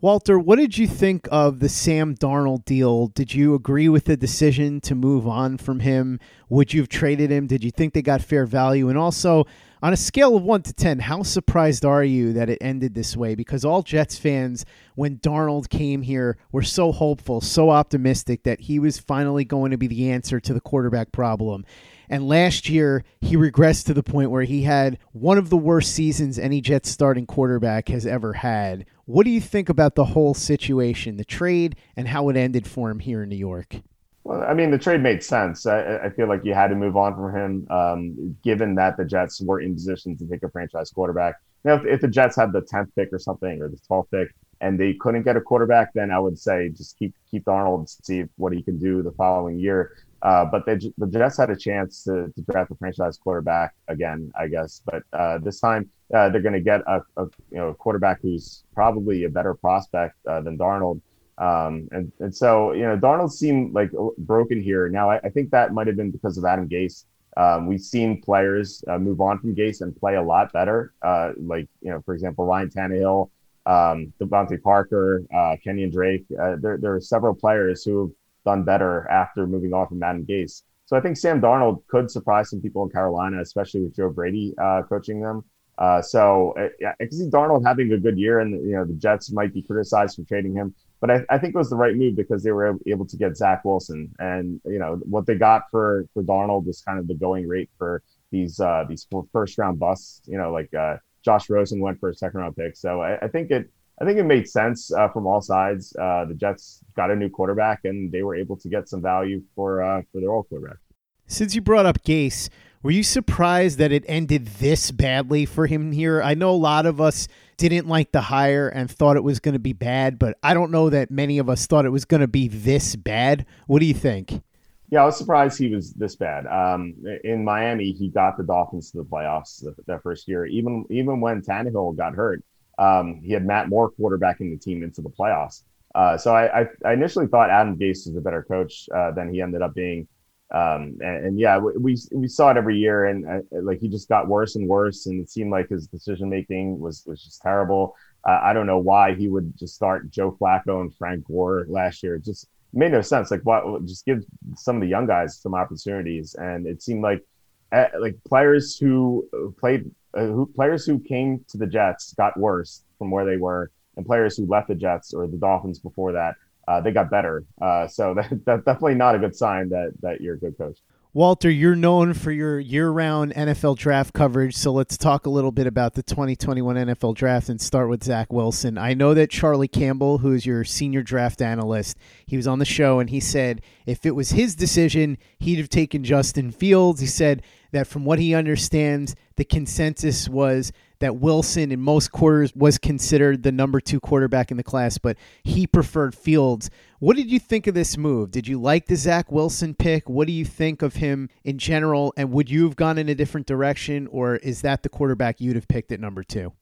Walter, 0.00 0.36
what 0.36 0.56
did 0.56 0.76
you 0.76 0.88
think 0.88 1.28
of 1.30 1.60
the 1.60 1.68
Sam 1.68 2.16
Darnold 2.16 2.64
deal? 2.64 3.06
Did 3.06 3.34
you 3.34 3.54
agree 3.54 3.88
with 3.88 4.06
the 4.06 4.16
decision 4.16 4.80
to 4.80 4.96
move 4.96 5.28
on 5.28 5.58
from 5.58 5.78
him? 5.78 6.18
Would 6.48 6.74
you 6.74 6.80
have 6.80 6.88
traded 6.88 7.30
him? 7.30 7.46
Did 7.46 7.62
you 7.62 7.70
think 7.70 7.94
they 7.94 8.02
got 8.02 8.20
fair 8.20 8.46
value? 8.46 8.88
And 8.88 8.98
also, 8.98 9.46
on 9.82 9.92
a 9.92 9.96
scale 9.96 10.36
of 10.36 10.42
1 10.42 10.62
to 10.62 10.72
10, 10.72 11.00
how 11.00 11.22
surprised 11.22 11.84
are 11.84 12.04
you 12.04 12.32
that 12.32 12.48
it 12.48 12.58
ended 12.60 12.94
this 12.94 13.16
way? 13.16 13.34
Because 13.34 13.64
all 13.64 13.82
Jets 13.82 14.18
fans, 14.18 14.64
when 14.94 15.18
Darnold 15.18 15.68
came 15.68 16.02
here, 16.02 16.38
were 16.50 16.62
so 16.62 16.92
hopeful, 16.92 17.40
so 17.40 17.70
optimistic 17.70 18.44
that 18.44 18.60
he 18.60 18.78
was 18.78 18.98
finally 18.98 19.44
going 19.44 19.70
to 19.70 19.76
be 19.76 19.86
the 19.86 20.10
answer 20.10 20.40
to 20.40 20.54
the 20.54 20.60
quarterback 20.60 21.12
problem. 21.12 21.64
And 22.08 22.26
last 22.26 22.68
year, 22.68 23.04
he 23.20 23.36
regressed 23.36 23.86
to 23.86 23.94
the 23.94 24.02
point 24.02 24.30
where 24.30 24.44
he 24.44 24.62
had 24.62 24.98
one 25.12 25.38
of 25.38 25.50
the 25.50 25.56
worst 25.56 25.92
seasons 25.92 26.38
any 26.38 26.60
Jets 26.60 26.88
starting 26.88 27.26
quarterback 27.26 27.88
has 27.88 28.06
ever 28.06 28.34
had. 28.34 28.86
What 29.04 29.24
do 29.24 29.30
you 29.30 29.40
think 29.40 29.68
about 29.68 29.94
the 29.94 30.04
whole 30.04 30.34
situation, 30.34 31.16
the 31.16 31.24
trade, 31.24 31.76
and 31.96 32.08
how 32.08 32.28
it 32.28 32.36
ended 32.36 32.66
for 32.66 32.90
him 32.90 33.00
here 33.00 33.22
in 33.24 33.28
New 33.28 33.36
York? 33.36 33.76
Well, 34.26 34.42
I 34.42 34.54
mean, 34.54 34.72
the 34.72 34.78
trade 34.78 35.02
made 35.02 35.22
sense. 35.22 35.66
I, 35.66 35.98
I 35.98 36.10
feel 36.10 36.26
like 36.26 36.44
you 36.44 36.52
had 36.52 36.66
to 36.68 36.74
move 36.74 36.96
on 36.96 37.14
from 37.14 37.32
him, 37.32 37.66
um, 37.70 38.36
given 38.42 38.74
that 38.74 38.96
the 38.96 39.04
Jets 39.04 39.40
were 39.40 39.60
in 39.60 39.72
position 39.72 40.16
to 40.18 40.26
take 40.26 40.42
a 40.42 40.50
franchise 40.50 40.90
quarterback. 40.90 41.36
Now, 41.62 41.74
if, 41.74 41.86
if 41.86 42.00
the 42.00 42.08
Jets 42.08 42.34
had 42.34 42.52
the 42.52 42.62
tenth 42.62 42.90
pick 42.96 43.12
or 43.12 43.20
something, 43.20 43.62
or 43.62 43.68
the 43.68 43.78
twelfth 43.86 44.10
pick, 44.10 44.34
and 44.60 44.80
they 44.80 44.94
couldn't 44.94 45.22
get 45.22 45.36
a 45.36 45.40
quarterback, 45.40 45.92
then 45.94 46.10
I 46.10 46.18
would 46.18 46.36
say 46.36 46.70
just 46.70 46.98
keep 46.98 47.14
keep 47.30 47.44
Darnold 47.44 47.78
and 47.78 47.88
see 47.88 48.24
what 48.34 48.52
he 48.52 48.64
can 48.64 48.78
do 48.80 49.00
the 49.00 49.12
following 49.12 49.60
year. 49.60 49.92
Uh, 50.22 50.44
but 50.44 50.66
they, 50.66 50.74
the 50.98 51.06
Jets 51.06 51.36
had 51.36 51.50
a 51.50 51.56
chance 51.56 52.02
to, 52.02 52.32
to, 52.34 52.42
draft 52.50 52.72
a 52.72 52.74
franchise 52.74 53.16
quarterback 53.18 53.74
again, 53.86 54.32
I 54.36 54.48
guess. 54.48 54.82
But 54.84 55.04
uh, 55.12 55.38
this 55.38 55.60
time 55.60 55.88
uh, 56.12 56.30
they're 56.30 56.42
going 56.42 56.54
to 56.54 56.60
get 56.60 56.80
a, 56.88 57.00
a, 57.16 57.26
you 57.52 57.58
know 57.58 57.68
a 57.68 57.74
quarterback 57.74 58.22
who's 58.22 58.64
probably 58.74 59.22
a 59.22 59.28
better 59.28 59.54
prospect 59.54 60.16
uh, 60.26 60.40
than 60.40 60.58
Darnold. 60.58 61.00
Um, 61.38 61.88
and 61.92 62.12
and 62.20 62.34
so 62.34 62.72
you 62.72 62.82
know 62.82 62.96
Darnold 62.96 63.30
seemed 63.30 63.74
like 63.74 63.90
broken 64.18 64.62
here. 64.62 64.88
Now 64.88 65.10
I, 65.10 65.18
I 65.18 65.28
think 65.28 65.50
that 65.50 65.72
might 65.72 65.86
have 65.86 65.96
been 65.96 66.10
because 66.10 66.38
of 66.38 66.44
Adam 66.44 66.68
Gase. 66.68 67.04
Um, 67.36 67.66
we've 67.66 67.82
seen 67.82 68.22
players 68.22 68.82
uh, 68.88 68.98
move 68.98 69.20
on 69.20 69.38
from 69.38 69.54
Gase 69.54 69.82
and 69.82 69.94
play 69.94 70.14
a 70.14 70.22
lot 70.22 70.52
better. 70.52 70.94
Uh, 71.02 71.32
like 71.38 71.68
you 71.82 71.90
know, 71.90 72.00
for 72.02 72.14
example, 72.14 72.46
Ryan 72.46 72.70
Tannehill, 72.70 73.28
um, 73.66 74.12
DeVante 74.18 74.62
Parker, 74.62 75.22
Kenyan 75.64 75.92
Drake. 75.92 76.24
there 76.28 76.78
there 76.80 76.94
are 76.94 77.00
several 77.00 77.34
players 77.34 77.84
who 77.84 78.00
have 78.02 78.10
done 78.46 78.62
better 78.64 79.06
after 79.10 79.46
moving 79.46 79.74
on 79.74 79.86
from 79.88 80.02
Adam 80.02 80.24
Gase. 80.24 80.62
So 80.86 80.96
I 80.96 81.00
think 81.00 81.16
Sam 81.16 81.40
Darnold 81.40 81.82
could 81.88 82.10
surprise 82.10 82.48
some 82.48 82.60
people 82.60 82.84
in 82.84 82.90
Carolina, 82.90 83.42
especially 83.42 83.82
with 83.82 83.94
Joe 83.94 84.08
Brady 84.08 84.54
uh, 84.56 84.82
coaching 84.88 85.20
them. 85.20 85.44
Uh, 85.78 86.00
so 86.00 86.54
uh, 86.58 86.88
I 86.88 87.04
can 87.04 87.12
see 87.12 87.28
Darnold 87.28 87.66
having 87.66 87.92
a 87.92 87.98
good 87.98 88.16
year, 88.16 88.40
and 88.40 88.52
you 88.64 88.76
know 88.76 88.84
the 88.84 88.94
Jets 88.94 89.30
might 89.30 89.52
be 89.52 89.60
criticized 89.62 90.16
for 90.16 90.22
trading 90.22 90.54
him, 90.54 90.74
but 91.06 91.24
I, 91.30 91.34
I, 91.34 91.38
think 91.38 91.54
it 91.54 91.58
was 91.58 91.70
the 91.70 91.76
right 91.76 91.94
move 91.94 92.16
because 92.16 92.42
they 92.42 92.52
were 92.52 92.76
able 92.86 93.06
to 93.06 93.16
get 93.16 93.36
Zach 93.36 93.64
Wilson, 93.64 94.12
and 94.18 94.60
you 94.64 94.78
know 94.78 95.00
what 95.04 95.26
they 95.26 95.34
got 95.34 95.62
for 95.70 96.06
for 96.12 96.22
Darnold 96.22 96.66
was 96.66 96.82
kind 96.82 96.98
of 96.98 97.06
the 97.06 97.14
going 97.14 97.46
rate 97.46 97.70
for 97.78 98.02
these 98.30 98.58
uh, 98.60 98.84
these 98.88 99.06
first 99.32 99.58
round 99.58 99.78
busts. 99.78 100.22
You 100.26 100.38
know, 100.38 100.52
like 100.52 100.72
uh, 100.74 100.96
Josh 101.24 101.48
Rosen 101.48 101.80
went 101.80 102.00
for 102.00 102.08
a 102.08 102.14
second 102.14 102.40
round 102.40 102.56
pick, 102.56 102.76
so 102.76 103.00
I, 103.00 103.18
I 103.20 103.28
think 103.28 103.50
it 103.50 103.70
I 104.00 104.04
think 104.04 104.18
it 104.18 104.24
made 104.24 104.48
sense 104.48 104.92
uh, 104.92 105.08
from 105.08 105.26
all 105.26 105.40
sides. 105.40 105.94
Uh, 105.96 106.24
the 106.26 106.34
Jets 106.34 106.80
got 106.96 107.10
a 107.10 107.16
new 107.16 107.30
quarterback, 107.30 107.80
and 107.84 108.10
they 108.10 108.22
were 108.22 108.34
able 108.34 108.56
to 108.56 108.68
get 108.68 108.88
some 108.88 109.02
value 109.02 109.42
for 109.54 109.82
uh, 109.82 110.02
for 110.12 110.20
their 110.20 110.30
old 110.30 110.48
quarterback. 110.48 110.78
Since 111.26 111.54
you 111.54 111.60
brought 111.60 111.86
up 111.86 112.02
Gase, 112.02 112.48
Were 112.82 112.92
you 112.92 113.02
surprised 113.02 113.78
that 113.78 113.90
it 113.90 114.04
ended 114.06 114.46
this 114.46 114.90
badly 114.90 115.44
for 115.44 115.66
him 115.66 115.92
here? 115.92 116.22
I 116.22 116.34
know 116.34 116.50
a 116.50 116.52
lot 116.52 116.86
of 116.86 117.00
us 117.00 117.26
didn't 117.56 117.86
like 117.86 118.12
the 118.12 118.20
hire 118.20 118.68
and 118.68 118.90
thought 118.90 119.16
it 119.16 119.24
was 119.24 119.40
going 119.40 119.54
to 119.54 119.58
be 119.58 119.72
bad, 119.72 120.18
but 120.18 120.38
I 120.42 120.54
don't 120.54 120.70
know 120.70 120.90
that 120.90 121.10
many 121.10 121.38
of 121.38 121.48
us 121.48 121.66
thought 121.66 121.86
it 121.86 121.90
was 121.90 122.04
going 122.04 122.20
to 122.20 122.28
be 122.28 122.48
this 122.48 122.96
bad. 122.96 123.46
What 123.66 123.80
do 123.80 123.86
you 123.86 123.94
think? 123.94 124.42
Yeah, 124.90 125.02
I 125.02 125.06
was 125.06 125.16
surprised 125.16 125.58
he 125.58 125.74
was 125.74 125.92
this 125.94 126.14
bad. 126.14 126.46
Um, 126.46 126.94
in 127.24 127.44
Miami, 127.44 127.92
he 127.92 128.08
got 128.08 128.36
the 128.36 128.44
Dolphins 128.44 128.90
to 128.92 128.98
the 128.98 129.04
playoffs 129.04 129.64
that 129.86 130.02
first 130.02 130.28
year. 130.28 130.46
Even 130.46 130.84
even 130.90 131.20
when 131.20 131.42
Tannehill 131.42 131.96
got 131.96 132.14
hurt, 132.14 132.44
um, 132.78 133.20
he 133.24 133.32
had 133.32 133.44
Matt 133.44 133.68
Moore 133.68 133.90
quarterbacking 133.90 134.52
the 134.52 134.58
team 134.58 134.84
into 134.84 135.02
the 135.02 135.10
playoffs. 135.10 135.62
Uh, 135.94 136.16
so 136.16 136.34
I, 136.34 136.60
I, 136.60 136.66
I, 136.84 136.92
initially 136.92 137.26
thought 137.26 137.48
Adam 137.48 137.76
Gase 137.76 138.06
was 138.06 138.14
a 138.16 138.20
better 138.20 138.42
coach 138.42 138.86
uh, 138.94 139.12
than 139.12 139.32
he 139.32 139.40
ended 139.40 139.62
up 139.62 139.74
being. 139.74 140.06
Um, 140.52 140.98
and, 141.00 141.26
and, 141.26 141.40
yeah, 141.40 141.58
we 141.58 141.96
we 142.12 142.28
saw 142.28 142.50
it 142.52 142.56
every 142.56 142.78
year, 142.78 143.06
and 143.06 143.26
uh, 143.26 143.40
like 143.50 143.80
he 143.80 143.88
just 143.88 144.08
got 144.08 144.28
worse 144.28 144.54
and 144.54 144.68
worse, 144.68 145.06
and 145.06 145.20
it 145.20 145.28
seemed 145.28 145.50
like 145.50 145.68
his 145.68 145.88
decision 145.88 146.30
making 146.30 146.78
was 146.78 147.02
was 147.04 147.22
just 147.22 147.42
terrible. 147.42 147.96
Uh, 148.24 148.38
I 148.42 148.52
don't 148.52 148.66
know 148.66 148.78
why 148.78 149.14
he 149.14 149.28
would 149.28 149.56
just 149.58 149.74
start 149.74 150.10
Joe 150.10 150.36
Flacco 150.40 150.80
and 150.82 150.94
Frank 150.94 151.26
Gore 151.26 151.66
last 151.68 152.02
year. 152.02 152.14
It 152.14 152.24
just 152.24 152.48
made 152.72 152.92
no 152.92 153.00
sense. 153.00 153.32
Like, 153.32 153.40
what? 153.42 153.84
Just 153.86 154.06
give 154.06 154.24
some 154.54 154.76
of 154.76 154.82
the 154.82 154.88
young 154.88 155.08
guys 155.08 155.36
some 155.36 155.54
opportunities, 155.54 156.36
and 156.36 156.64
it 156.64 156.80
seemed 156.80 157.02
like 157.02 157.24
uh, 157.72 157.86
like 157.98 158.16
players 158.24 158.78
who 158.78 159.28
played, 159.58 159.90
uh, 160.14 160.26
who 160.26 160.46
players 160.46 160.86
who 160.86 161.00
came 161.00 161.44
to 161.48 161.58
the 161.58 161.66
Jets 161.66 162.14
got 162.14 162.38
worse 162.38 162.84
from 162.98 163.10
where 163.10 163.24
they 163.24 163.36
were, 163.36 163.72
and 163.96 164.06
players 164.06 164.36
who 164.36 164.46
left 164.46 164.68
the 164.68 164.76
Jets 164.76 165.12
or 165.12 165.26
the 165.26 165.38
Dolphins 165.38 165.80
before 165.80 166.12
that 166.12 166.36
uh, 166.68 166.80
they 166.80 166.92
got 166.92 167.10
better. 167.10 167.44
Uh, 167.60 167.86
so 167.86 168.14
that, 168.16 168.28
that's 168.44 168.64
definitely 168.64 168.94
not 168.94 169.14
a 169.14 169.18
good 169.18 169.34
sign 169.36 169.68
that 169.70 169.92
that 170.02 170.20
you're 170.20 170.34
a 170.34 170.38
good 170.38 170.56
coach. 170.58 170.78
Walter, 171.16 171.48
you're 171.48 171.74
known 171.74 172.12
for 172.12 172.30
your 172.30 172.60
year-round 172.60 173.32
NFL 173.32 173.78
draft 173.78 174.12
coverage, 174.12 174.54
so 174.54 174.70
let's 174.70 174.98
talk 174.98 175.24
a 175.24 175.30
little 175.30 175.50
bit 175.50 175.66
about 175.66 175.94
the 175.94 176.02
2021 176.02 176.76
NFL 176.76 177.14
draft 177.14 177.48
and 177.48 177.58
start 177.58 177.88
with 177.88 178.04
Zach 178.04 178.30
Wilson. 178.30 178.76
I 178.76 178.92
know 178.92 179.14
that 179.14 179.30
Charlie 179.30 179.66
Campbell, 179.66 180.18
who 180.18 180.34
is 180.34 180.44
your 180.44 180.62
senior 180.62 181.02
draft 181.02 181.40
analyst, 181.40 181.96
he 182.26 182.36
was 182.36 182.46
on 182.46 182.58
the 182.58 182.66
show 182.66 183.00
and 183.00 183.08
he 183.08 183.18
said 183.18 183.62
if 183.86 184.04
it 184.04 184.14
was 184.14 184.32
his 184.32 184.54
decision, 184.54 185.16
he'd 185.38 185.56
have 185.56 185.70
taken 185.70 186.04
Justin 186.04 186.50
Fields. 186.50 187.00
He 187.00 187.06
said 187.06 187.42
that 187.76 187.86
from 187.86 188.04
what 188.04 188.18
he 188.18 188.34
understands, 188.34 189.14
the 189.36 189.44
consensus 189.44 190.28
was 190.28 190.72
that 190.98 191.16
Wilson 191.16 191.70
in 191.70 191.80
most 191.80 192.10
quarters 192.10 192.54
was 192.56 192.78
considered 192.78 193.42
the 193.42 193.52
number 193.52 193.80
two 193.80 194.00
quarterback 194.00 194.50
in 194.50 194.56
the 194.56 194.62
class, 194.62 194.96
but 194.96 195.18
he 195.44 195.66
preferred 195.66 196.14
Fields. 196.14 196.70
What 197.00 197.16
did 197.16 197.30
you 197.30 197.38
think 197.38 197.66
of 197.66 197.74
this 197.74 197.98
move? 197.98 198.30
Did 198.30 198.48
you 198.48 198.58
like 198.58 198.86
the 198.86 198.96
Zach 198.96 199.30
Wilson 199.30 199.74
pick? 199.74 200.08
What 200.08 200.26
do 200.26 200.32
you 200.32 200.46
think 200.46 200.80
of 200.80 200.96
him 200.96 201.28
in 201.44 201.58
general? 201.58 202.14
And 202.16 202.30
would 202.32 202.50
you 202.50 202.64
have 202.64 202.76
gone 202.76 202.96
in 202.96 203.10
a 203.10 203.14
different 203.14 203.46
direction, 203.46 204.06
or 204.06 204.36
is 204.36 204.62
that 204.62 204.82
the 204.82 204.88
quarterback 204.88 205.38
you'd 205.38 205.56
have 205.56 205.68
picked 205.68 205.92
at 205.92 206.00
number 206.00 206.22
two? 206.22 206.52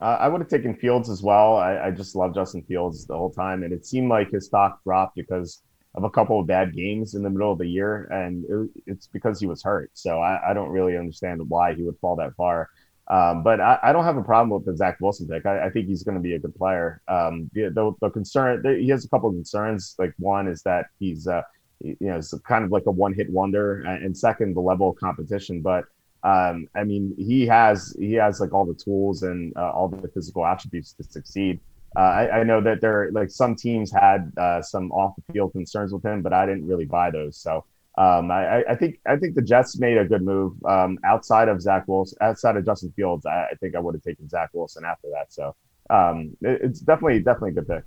Uh, 0.00 0.16
I 0.20 0.28
would 0.28 0.40
have 0.40 0.50
taken 0.50 0.74
Fields 0.74 1.08
as 1.08 1.22
well. 1.22 1.56
I, 1.56 1.78
I 1.86 1.90
just 1.92 2.16
love 2.16 2.34
Justin 2.34 2.62
Fields 2.62 3.06
the 3.06 3.16
whole 3.16 3.30
time, 3.30 3.62
and 3.62 3.72
it 3.72 3.86
seemed 3.86 4.08
like 4.08 4.30
his 4.30 4.46
stock 4.46 4.82
dropped 4.82 5.14
because 5.14 5.62
of 5.96 6.04
a 6.04 6.10
couple 6.10 6.38
of 6.38 6.46
bad 6.46 6.74
games 6.74 7.14
in 7.14 7.22
the 7.22 7.30
middle 7.30 7.50
of 7.50 7.58
the 7.58 7.66
year, 7.66 8.04
and 8.10 8.44
it, 8.44 8.82
it's 8.86 9.06
because 9.06 9.40
he 9.40 9.46
was 9.46 9.62
hurt. 9.62 9.90
So 9.94 10.20
I, 10.20 10.50
I, 10.50 10.52
don't 10.52 10.68
really 10.68 10.96
understand 10.96 11.40
why 11.48 11.74
he 11.74 11.82
would 11.82 11.98
fall 12.00 12.16
that 12.16 12.34
far. 12.36 12.68
Um, 13.08 13.42
but 13.42 13.60
I, 13.60 13.78
I, 13.82 13.92
don't 13.92 14.04
have 14.04 14.18
a 14.18 14.22
problem 14.22 14.50
with 14.50 14.66
the 14.66 14.76
Zach 14.76 14.98
Wilson 15.00 15.26
pick. 15.26 15.46
I, 15.46 15.66
I 15.66 15.70
think 15.70 15.86
he's 15.86 16.02
going 16.02 16.16
to 16.16 16.20
be 16.20 16.34
a 16.34 16.38
good 16.38 16.54
player. 16.54 17.00
Um, 17.08 17.48
the, 17.54 17.68
the, 17.70 17.92
the, 18.00 18.10
concern, 18.10 18.62
he 18.78 18.88
has 18.88 19.04
a 19.04 19.08
couple 19.08 19.30
of 19.30 19.36
concerns. 19.36 19.94
Like 19.98 20.12
one 20.18 20.48
is 20.48 20.62
that 20.62 20.86
he's, 20.98 21.26
uh, 21.26 21.42
you 21.80 21.96
know, 22.00 22.16
it's 22.16 22.34
kind 22.46 22.64
of 22.64 22.72
like 22.72 22.84
a 22.86 22.90
one 22.90 23.14
hit 23.14 23.30
wonder. 23.30 23.82
And 23.82 24.16
second, 24.16 24.54
the 24.54 24.60
level 24.60 24.90
of 24.90 24.96
competition. 24.96 25.62
But 25.62 25.84
um, 26.24 26.68
I 26.74 26.84
mean, 26.84 27.14
he 27.16 27.46
has, 27.46 27.94
he 27.98 28.14
has 28.14 28.40
like 28.40 28.52
all 28.52 28.66
the 28.66 28.74
tools 28.74 29.22
and 29.22 29.56
uh, 29.56 29.70
all 29.70 29.88
the 29.88 30.08
physical 30.08 30.44
attributes 30.44 30.92
to 30.94 31.04
succeed. 31.04 31.60
Uh, 31.96 32.00
I, 32.00 32.40
I, 32.40 32.42
know 32.44 32.60
that 32.60 32.82
there, 32.82 33.10
like 33.12 33.30
some 33.30 33.54
teams 33.54 33.90
had 33.90 34.30
uh, 34.36 34.60
some 34.60 34.92
off 34.92 35.14
the 35.16 35.32
field 35.32 35.52
concerns 35.52 35.94
with 35.94 36.04
him, 36.04 36.20
but 36.20 36.34
I 36.34 36.44
didn't 36.44 36.66
really 36.66 36.84
buy 36.84 37.10
those. 37.10 37.38
So 37.38 37.64
um, 37.96 38.30
I, 38.30 38.62
I, 38.64 38.74
think 38.74 39.00
I 39.06 39.16
think 39.16 39.34
the 39.34 39.40
Jets 39.40 39.78
made 39.78 39.96
a 39.96 40.04
good 40.04 40.20
move 40.20 40.52
um, 40.66 40.98
outside 41.04 41.48
of 41.48 41.62
Zach 41.62 41.88
Wilson, 41.88 42.18
outside 42.20 42.58
of 42.58 42.66
Justin 42.66 42.92
Fields. 42.94 43.24
I, 43.24 43.46
I 43.50 43.54
think 43.60 43.74
I 43.74 43.78
would 43.78 43.94
have 43.94 44.02
taken 44.02 44.28
Zach 44.28 44.50
Wilson 44.52 44.84
after 44.84 45.08
that. 45.12 45.32
So 45.32 45.56
um, 45.88 46.36
it, 46.42 46.60
it's 46.62 46.80
definitely 46.80 47.20
definitely 47.20 47.50
a 47.50 47.54
good 47.54 47.68
pick. 47.68 47.84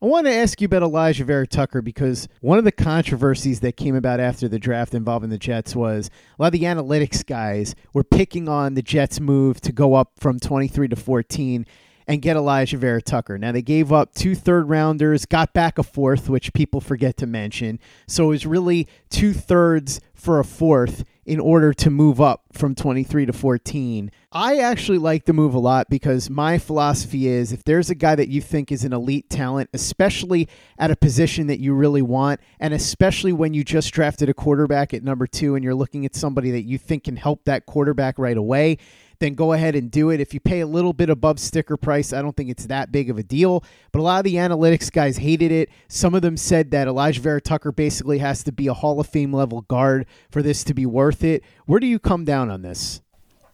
I 0.00 0.06
want 0.06 0.26
to 0.26 0.32
ask 0.32 0.60
you 0.60 0.64
about 0.64 0.82
Alijah 0.82 1.24
Vera 1.26 1.46
Tucker 1.46 1.82
because 1.82 2.28
one 2.40 2.58
of 2.58 2.64
the 2.64 2.72
controversies 2.72 3.60
that 3.60 3.76
came 3.76 3.94
about 3.94 4.18
after 4.18 4.48
the 4.48 4.58
draft 4.58 4.94
involving 4.94 5.28
the 5.28 5.38
Jets 5.38 5.76
was 5.76 6.10
a 6.38 6.42
lot 6.42 6.54
of 6.54 6.58
the 6.58 6.66
analytics 6.66 7.24
guys 7.24 7.74
were 7.92 8.02
picking 8.02 8.48
on 8.48 8.74
the 8.74 8.82
Jets' 8.82 9.20
move 9.20 9.60
to 9.60 9.72
go 9.72 9.94
up 9.94 10.12
from 10.18 10.40
23 10.40 10.88
to 10.88 10.96
14 10.96 11.66
and 12.06 12.22
get 12.22 12.36
Alijah 12.36 12.78
Vera 12.78 13.02
Tucker. 13.02 13.38
Now, 13.38 13.52
they 13.52 13.62
gave 13.62 13.92
up 13.92 14.14
two 14.14 14.34
third 14.34 14.68
rounders, 14.68 15.26
got 15.26 15.52
back 15.52 15.78
a 15.78 15.82
fourth, 15.82 16.28
which 16.28 16.52
people 16.52 16.80
forget 16.80 17.16
to 17.18 17.26
mention. 17.26 17.78
So 18.06 18.24
it 18.24 18.28
was 18.28 18.46
really 18.46 18.88
two 19.10 19.32
thirds 19.32 20.00
for 20.14 20.38
a 20.38 20.44
fourth 20.44 21.04
in 21.24 21.38
order 21.38 21.72
to 21.72 21.90
move 21.90 22.20
up 22.20 22.44
from 22.52 22.74
23 22.74 23.26
to 23.26 23.32
14. 23.32 24.10
I 24.32 24.58
actually 24.58 24.98
like 24.98 25.24
the 25.24 25.32
move 25.32 25.54
a 25.54 25.58
lot 25.58 25.88
because 25.88 26.28
my 26.28 26.58
philosophy 26.58 27.28
is 27.28 27.52
if 27.52 27.64
there's 27.64 27.90
a 27.90 27.94
guy 27.94 28.14
that 28.14 28.28
you 28.28 28.40
think 28.40 28.72
is 28.72 28.84
an 28.84 28.92
elite 28.92 29.30
talent, 29.30 29.70
especially 29.72 30.48
at 30.78 30.90
a 30.90 30.96
position 30.96 31.46
that 31.46 31.60
you 31.60 31.74
really 31.74 32.02
want, 32.02 32.40
and 32.58 32.74
especially 32.74 33.32
when 33.32 33.54
you 33.54 33.62
just 33.62 33.92
drafted 33.92 34.28
a 34.28 34.34
quarterback 34.34 34.94
at 34.94 35.04
number 35.04 35.26
two 35.26 35.54
and 35.54 35.64
you're 35.64 35.74
looking 35.74 36.04
at 36.04 36.14
somebody 36.14 36.50
that 36.52 36.62
you 36.62 36.78
think 36.78 37.04
can 37.04 37.16
help 37.16 37.44
that 37.44 37.66
quarterback 37.66 38.18
right 38.18 38.36
away, 38.36 38.78
then 39.22 39.34
go 39.34 39.52
ahead 39.52 39.74
and 39.74 39.90
do 39.90 40.10
it. 40.10 40.20
If 40.20 40.34
you 40.34 40.40
pay 40.40 40.60
a 40.60 40.66
little 40.66 40.92
bit 40.92 41.08
above 41.08 41.38
sticker 41.38 41.76
price, 41.76 42.12
I 42.12 42.20
don't 42.20 42.36
think 42.36 42.50
it's 42.50 42.66
that 42.66 42.92
big 42.92 43.08
of 43.08 43.18
a 43.18 43.22
deal. 43.22 43.64
But 43.92 44.00
a 44.00 44.02
lot 44.02 44.18
of 44.18 44.24
the 44.24 44.34
analytics 44.34 44.90
guys 44.90 45.16
hated 45.16 45.52
it. 45.52 45.70
Some 45.88 46.14
of 46.14 46.22
them 46.22 46.36
said 46.36 46.70
that 46.72 46.88
Alijah 46.88 47.18
Vera 47.18 47.40
Tucker 47.40 47.72
basically 47.72 48.18
has 48.18 48.42
to 48.44 48.52
be 48.52 48.66
a 48.66 48.74
Hall 48.74 49.00
of 49.00 49.06
Fame 49.06 49.32
level 49.32 49.62
guard 49.62 50.06
for 50.30 50.42
this 50.42 50.64
to 50.64 50.74
be 50.74 50.86
worth 50.86 51.24
it. 51.24 51.42
Where 51.66 51.80
do 51.80 51.86
you 51.86 51.98
come 51.98 52.24
down 52.24 52.50
on 52.50 52.62
this? 52.62 53.00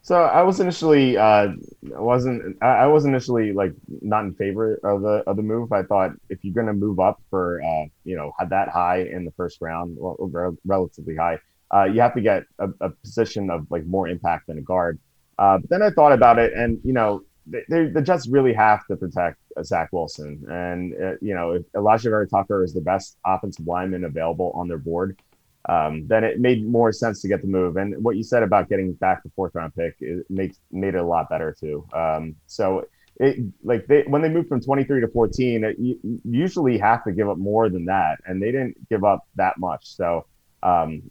So 0.02 0.22
I 0.22 0.42
was 0.42 0.58
initially 0.58 1.18
uh, 1.18 1.48
wasn't 1.82 2.62
I 2.62 2.86
was 2.86 3.04
initially 3.04 3.52
like 3.52 3.74
not 4.00 4.24
in 4.24 4.32
favor 4.34 4.80
of 4.82 5.02
the 5.02 5.22
of 5.26 5.36
the 5.36 5.42
move. 5.42 5.70
I 5.70 5.82
thought 5.82 6.12
if 6.30 6.38
you're 6.42 6.54
going 6.54 6.66
to 6.66 6.72
move 6.72 6.98
up 6.98 7.20
for 7.28 7.60
uh, 7.62 7.84
you 8.04 8.16
know 8.16 8.32
that 8.48 8.70
high 8.70 9.02
in 9.02 9.26
the 9.26 9.32
first 9.32 9.60
round, 9.60 9.98
well, 10.00 10.16
relatively 10.64 11.14
high, 11.14 11.38
uh, 11.74 11.84
you 11.84 12.00
have 12.00 12.14
to 12.14 12.22
get 12.22 12.44
a, 12.58 12.68
a, 12.80 12.88
position 12.88 13.50
of 13.50 13.66
like 13.70 13.84
more 13.84 14.08
impact 14.08 14.46
than 14.46 14.56
a 14.56 14.62
guard. 14.62 14.98
Uh, 15.38 15.58
but 15.58 15.70
then 15.70 15.82
I 15.82 15.90
thought 15.90 16.12
about 16.12 16.38
it, 16.38 16.52
and 16.54 16.80
you 16.84 16.92
know, 16.92 17.22
they, 17.46 17.86
the 17.86 18.02
Jets 18.02 18.28
really 18.28 18.52
have 18.52 18.86
to 18.86 18.96
protect 18.96 19.38
uh, 19.56 19.62
Zach 19.62 19.90
Wilson, 19.92 20.44
and 20.48 20.94
uh, 20.94 21.12
you 21.20 21.34
know, 21.34 21.52
if 21.52 21.62
Alijah 21.72 22.10
Vera 22.10 22.28
Tucker 22.28 22.64
is 22.64 22.74
the 22.74 22.80
best 22.80 23.16
offensive 23.24 23.66
lineman 23.66 24.04
available 24.04 24.52
on 24.54 24.68
their 24.68 24.78
board, 24.78 25.20
um, 25.68 26.06
then 26.08 26.24
it 26.24 26.40
made 26.40 26.66
more 26.66 26.92
sense 26.92 27.22
to 27.22 27.28
get 27.28 27.40
the 27.40 27.46
move. 27.46 27.76
And 27.76 28.02
what 28.02 28.16
you 28.16 28.22
said 28.22 28.42
about 28.42 28.68
getting 28.68 28.92
back 28.94 29.22
the 29.22 29.30
fourth 29.36 29.54
round 29.54 29.74
pick 29.74 29.94
it 30.00 30.26
makes 30.28 30.58
made 30.72 30.94
it 30.94 31.00
a 31.00 31.06
lot 31.06 31.28
better 31.28 31.54
too. 31.58 31.86
Um, 31.92 32.36
so. 32.46 32.86
It, 33.20 33.52
like 33.64 33.88
they 33.88 34.04
when 34.06 34.22
they 34.22 34.28
moved 34.28 34.48
from 34.48 34.60
23 34.60 35.00
to 35.00 35.08
14 35.08 35.64
it, 35.64 35.76
you 35.76 35.98
usually 36.22 36.78
have 36.78 37.02
to 37.02 37.10
give 37.10 37.28
up 37.28 37.36
more 37.36 37.68
than 37.68 37.86
that 37.86 38.20
and 38.24 38.40
they 38.40 38.52
didn't 38.52 38.76
give 38.88 39.02
up 39.02 39.26
that 39.34 39.58
much 39.58 39.96
so 39.96 40.24
um, 40.62 41.02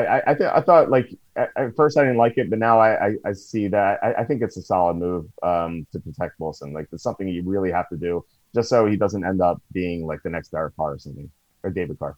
I 0.00 0.22
I, 0.30 0.34
th- 0.34 0.50
I 0.52 0.60
thought 0.60 0.90
like 0.90 1.14
at, 1.36 1.50
at, 1.56 1.76
first 1.76 1.96
I 1.98 2.02
didn't 2.02 2.16
like 2.16 2.38
it, 2.38 2.50
but 2.50 2.58
now 2.58 2.78
I 2.80 3.06
I, 3.06 3.14
I 3.26 3.32
see 3.32 3.68
that 3.68 3.98
I, 4.02 4.12
I, 4.14 4.24
think 4.24 4.42
it's 4.42 4.56
a 4.56 4.62
solid 4.62 4.96
move 4.96 5.26
um, 5.42 5.86
to 5.92 6.00
protect 6.00 6.38
Wilson. 6.38 6.72
Like 6.72 6.88
it's 6.92 7.02
something 7.02 7.28
you 7.28 7.42
really 7.44 7.70
have 7.70 7.88
to 7.90 7.96
do 7.96 8.24
just 8.54 8.68
so 8.68 8.86
he 8.86 8.96
doesn't 8.96 9.24
end 9.24 9.40
up 9.40 9.60
being 9.72 10.06
like 10.06 10.22
the 10.22 10.30
next 10.30 10.50
Derek 10.50 10.76
Carr 10.76 10.92
or 10.92 10.98
something 10.98 11.30
or 11.62 11.70
David 11.70 11.98
Carr 11.98 12.16